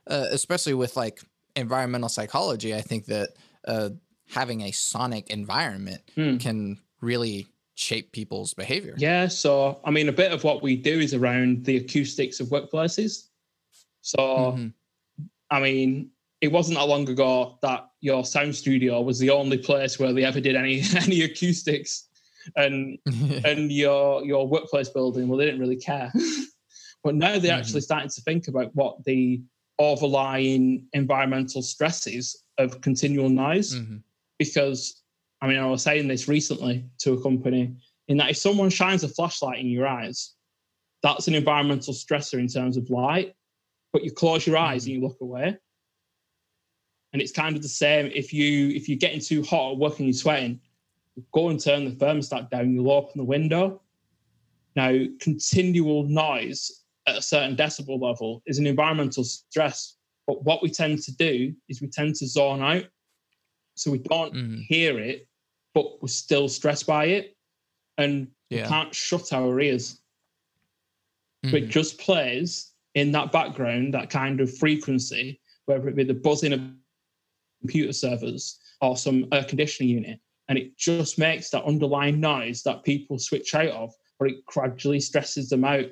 [0.07, 1.21] uh, especially with like
[1.55, 2.73] environmental psychology?
[2.73, 3.29] I think that
[3.67, 3.89] uh,
[4.29, 6.37] having a sonic environment Hmm.
[6.37, 8.93] can really shape people's behavior.
[8.97, 12.47] yeah so i mean a bit of what we do is around the acoustics of
[12.49, 13.29] workplaces
[14.01, 14.17] so
[14.57, 14.73] Mhm.
[15.49, 16.09] I mean,
[16.41, 20.23] it wasn't that long ago that your sound studio was the only place where they
[20.25, 22.09] ever did any any acoustics,
[22.55, 22.97] and
[23.45, 26.11] and your your workplace building, well, they didn't really care.
[27.03, 29.41] but now they're actually starting to think about what the
[29.79, 33.75] overlying environmental stresses of continual noise.
[33.75, 34.03] Mhm.
[34.37, 35.03] Because
[35.41, 37.75] I mean, I was saying this recently to a company
[38.07, 40.35] in that if someone shines a flashlight in your eyes,
[41.01, 43.35] that's an environmental stressor in terms of light.
[43.91, 45.57] But you close your eyes and you look away.
[47.11, 49.99] And it's kind of the same if you if you're getting too hot at work
[49.99, 50.61] and you're sweating,
[51.31, 53.81] go and turn the thermostat down, you'll open the window.
[54.75, 59.97] Now, continual noise at a certain decibel level is an environmental stress.
[60.27, 62.85] But what we tend to do is we tend to zone out.
[63.75, 64.65] So we don't Mhm.
[64.65, 65.27] hear it,
[65.73, 67.35] but we're still stressed by it.
[67.97, 69.99] And we can't shut our ears.
[71.45, 76.13] So it just plays in that background, that kind of frequency, whether it be the
[76.13, 76.61] buzzing of
[77.61, 82.83] computer servers or some air conditioning unit, and it just makes that underlying noise that
[82.83, 85.89] people switch out of, or it gradually stresses them out.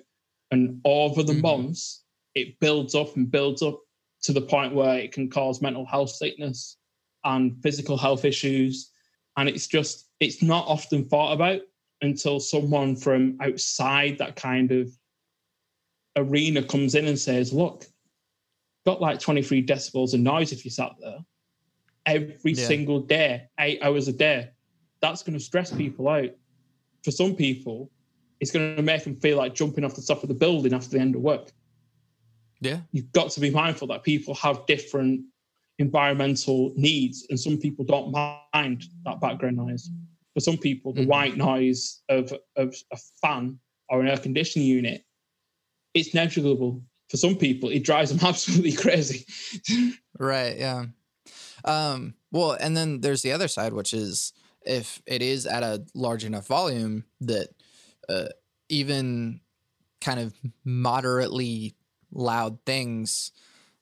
[0.52, 1.42] And over the Mhm.
[1.42, 2.04] months,
[2.36, 3.82] it builds up and builds up
[4.24, 6.78] to the point where it can cause mental health sickness
[7.24, 8.92] and physical health issues.
[9.38, 11.62] And it's just, it's not often thought about
[12.02, 14.90] until someone from outside that kind of
[16.16, 17.86] arena comes in and says, look,
[18.86, 21.20] got like 23 decibels of noise if you sat there
[22.06, 22.68] every Yeah.
[22.68, 24.50] single day, eight hours a day.
[25.02, 26.30] That's going to stress people out.
[27.04, 27.92] For some people,
[28.40, 30.90] it's going to make them feel like jumping off the top of the building after
[30.90, 31.52] the end of work.
[32.62, 32.82] Yeah.
[32.92, 35.22] You've got to be mindful that people have different
[35.80, 39.90] environmental needs, and some people don't mind that background noise.
[40.36, 41.08] For some people, the Mhm.
[41.08, 43.60] white noise of, of a fan
[43.90, 45.04] or an air conditioning unit,
[45.94, 46.82] it's negligible.
[47.10, 49.26] For some people, it drives them absolutely crazy.
[50.18, 50.58] Right.
[50.58, 50.86] Yeah.
[51.66, 54.34] Um, well, and then there's the other side, which is
[54.66, 57.50] if it is at a large enough volume that
[58.08, 58.28] uh,
[58.70, 59.42] even
[60.00, 60.34] kind of
[60.64, 61.76] moderately
[62.12, 63.32] loud things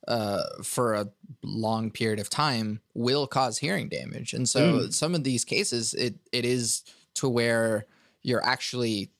[0.07, 1.07] uh, for a
[1.43, 4.33] long period of time will cause hearing damage.
[4.33, 6.83] And so some of these cases, it it is
[7.15, 7.85] to where
[8.21, 9.11] you're actually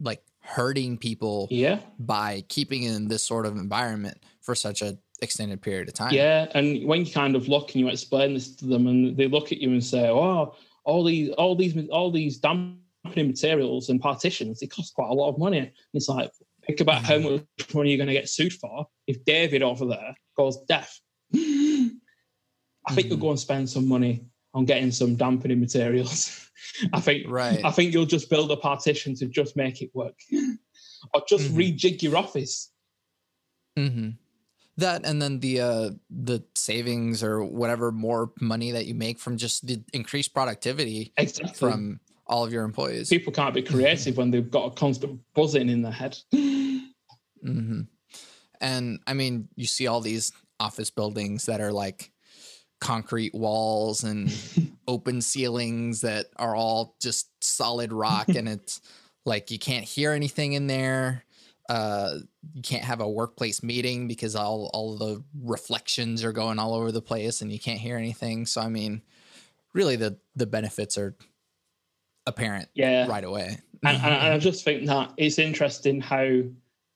[0.00, 1.80] like hurting people yeah.
[1.98, 6.12] by keeping in this sort of environment for such a extended period of time.
[6.12, 9.28] Yeah, and when you kind of look and you explain this to them, and they
[9.28, 12.78] look at you and say, "Oh, all these, all these, all these dampening
[13.16, 16.30] materials and partitions, they cost quite a lot of money." And it's like,
[16.66, 17.42] think about how much
[17.74, 21.00] money you're going to get sued for if David over there goes deaf.
[21.34, 23.20] I think you'll Mhm.
[23.20, 26.48] go and spend some money on getting some dampening materials.
[26.92, 27.64] I think Right.
[27.64, 30.18] I think you'll just build a partition to just make it work,
[31.14, 31.56] or just Mhm.
[31.78, 32.70] rejig your office.
[33.76, 34.10] hmm
[34.78, 39.36] That and then the uh the savings or whatever more money that you make from
[39.36, 41.52] just the increased productivity Exactly.
[41.58, 43.08] from all of your employees.
[43.08, 46.16] people can't be creative when they've got a constant buzzing in their head.
[47.46, 47.80] hmm
[48.60, 52.12] And I mean, you see all these office buildings that are like
[52.80, 54.30] concrete walls and
[54.88, 58.80] open ceilings that are all just solid rock, and it's
[59.24, 61.24] like you can't hear anything in there.
[61.68, 62.18] Uh,
[62.54, 66.92] you can't have a workplace meeting because all all the reflections are going all over
[66.92, 68.46] the place, and you can't hear anything.
[68.46, 69.02] So I mean,
[69.74, 71.16] really, the the benefits are
[72.26, 73.06] apparent Yeah.
[73.08, 73.58] right away.
[73.82, 76.42] And, and, and I just think that it's interesting how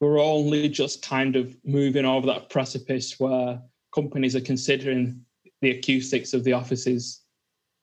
[0.01, 3.61] we're only just kind of moving over that precipice where
[3.94, 5.20] companies are considering
[5.61, 7.22] the acoustics of the offices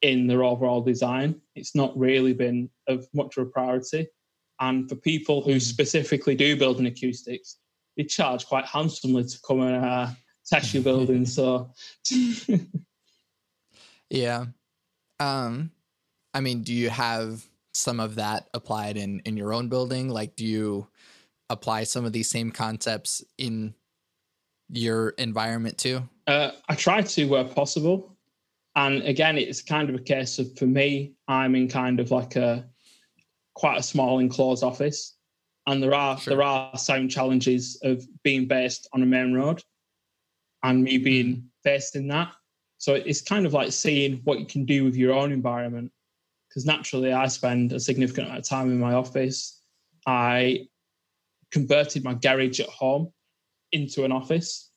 [0.01, 1.39] in their overall design.
[1.55, 4.07] It's not really been of much of a priority.
[4.59, 5.61] And for people who Mhm.
[5.61, 7.57] specifically do build building acoustics,
[7.95, 10.09] they charge quite handsomely to come and uh,
[10.45, 11.25] test your building.
[11.37, 11.71] So
[14.09, 14.45] Yeah.
[15.19, 15.71] Um
[16.33, 20.09] I mean, do you have some of that applied in in your own building?
[20.09, 20.87] Like do you
[21.49, 23.73] apply some of these same concepts in
[24.69, 26.07] your environment too?
[26.27, 28.17] Uh, I try to where possible.
[28.75, 32.35] And again, it's kind of a case of for me, I'm in kind of like
[32.35, 32.65] a
[33.55, 35.15] quite a small enclosed office.
[35.65, 36.35] And there are Sure.
[36.35, 39.63] there are sound challenges of being based on a main road
[40.63, 42.31] and me being based in that.
[42.77, 45.91] So it's kind of like seeing what you can do with your own environment.
[46.47, 49.61] Because naturally I spend a significant amount of time in my office.
[50.05, 50.67] I
[51.51, 53.11] converted my garage at home
[53.71, 54.71] into an office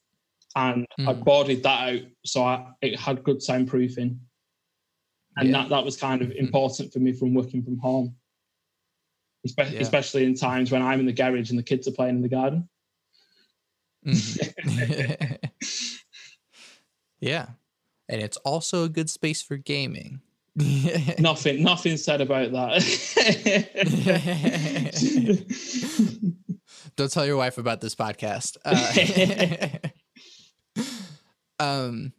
[0.57, 1.23] and I Hmm.
[1.23, 4.19] boarded that out so I, it had good soundproofing.
[5.37, 5.63] And Yeah.
[5.63, 6.37] that, that was kind of Mhm.
[6.37, 8.17] important for me from working from home,
[9.47, 9.81] Espe- Yeah.
[9.81, 12.29] especially in times when I'm in the garage and the kids are playing in the
[12.29, 12.69] garden.
[14.05, 15.39] Mhm.
[17.21, 17.47] yeah.
[18.09, 20.21] And it's also a good space for gaming.
[21.21, 22.83] Nothing, nothing said about that.
[27.01, 28.59] Don't tell your wife about this podcast.
[28.63, 29.79] Uh,
[31.59, 32.13] um,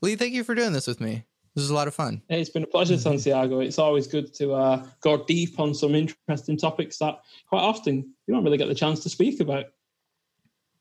[0.00, 1.24] Lee, thank you for doing this with me.
[1.54, 2.22] This is a lot of fun.
[2.30, 3.60] it's been a pleasure, Santiago.
[3.60, 8.32] It's always good to uh, go deep on some interesting topics that quite often you
[8.32, 9.66] don't really get the chance to speak about.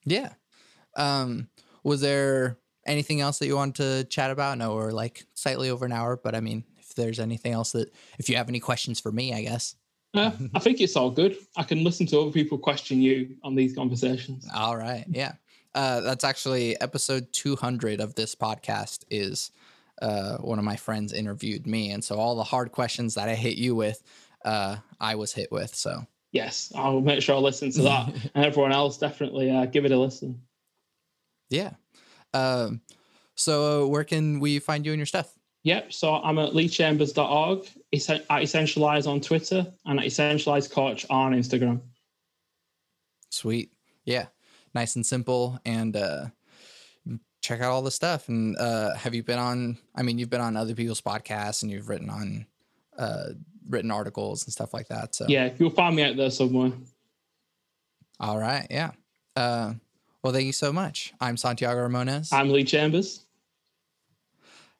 [0.06, 0.30] Yeah.
[0.96, 1.50] Um,
[1.84, 4.60] was there anything else that you wanted to chat about?
[4.60, 7.94] No, we're like slightly over an hour, but I mean, if there's anything else that,
[8.18, 9.76] if you have any questions for me, I guess.
[10.14, 11.38] Uh, I think it's all good.
[11.56, 14.48] I can listen to other people question you on these conversations.
[14.54, 15.06] All right.
[15.10, 15.34] Yeah.
[15.74, 19.52] Uh, that's actually episode 200 of this podcast is
[20.02, 21.92] uh, one of my friends interviewed me.
[21.92, 24.04] And so all the hard questions that I hit you with,
[24.44, 25.74] uh, I was hit with.
[25.74, 29.86] So Yes, I'll make sure I listen to that, and everyone else definitely uh, give
[29.86, 30.42] it a listen.
[31.50, 31.72] yeah.
[32.34, 32.82] Um,
[33.36, 35.34] so where can we find you and your stuff?
[35.64, 35.92] Yep.
[35.92, 37.68] So I'm at leechambers.org.
[37.94, 41.82] I essentialize on Twitter and I essentialize coach on Instagram.
[43.30, 43.72] Sweet.
[44.06, 44.28] Yeah.
[44.74, 45.60] Nice and simple.
[45.66, 46.28] And uh,
[47.42, 48.30] check out all the stuff.
[48.30, 51.72] And uh, have you been on, I mean, you've been on other people's podcasts and
[51.72, 52.46] you've written on,
[52.98, 53.30] uh,
[53.70, 55.16] written articles and stuff like that.
[55.16, 56.72] So yeah, you'll find me out there somewhere.
[58.20, 58.68] All right.
[58.70, 58.92] Yeah.
[59.36, 59.74] Uh,
[60.24, 61.14] well, thank you so much.
[61.20, 62.32] I'm Santiago Ramones.
[62.32, 63.26] I'm Lee Chambers.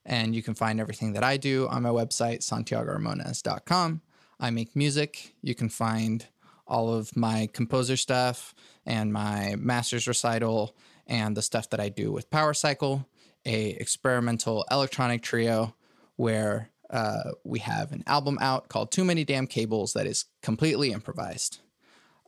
[0.06, 4.02] And you can find everything that I do on my website, santiagoramones.com.
[4.40, 5.36] I make music.
[5.42, 6.26] You can find
[6.66, 10.76] all of my composer stuff and my master's recital
[11.06, 13.08] and the stuff that I do with Power Cycle,
[13.46, 15.76] a experimental electronic trio
[16.16, 20.92] where uh, we have an album out called Too Many Damn Cables that is completely
[20.92, 21.60] improvised.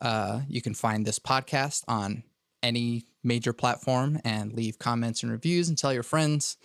[0.02, 2.24] Uh, you can find this podcast on
[2.62, 6.58] any major platform and leave comments and reviews and tell your friends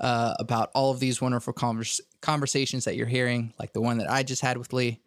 [0.00, 4.10] uh, about all of these wonderful convers- conversations that you're hearing, like the one that
[4.10, 5.00] I just had with Lee.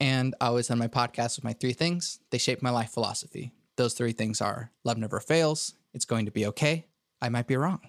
[0.00, 2.18] And I always end my podcast with my three things.
[2.30, 3.52] They shape my life philosophy.
[3.76, 6.86] Those three things are love never fails, it's going to be okay,
[7.22, 7.80] I might be wrong.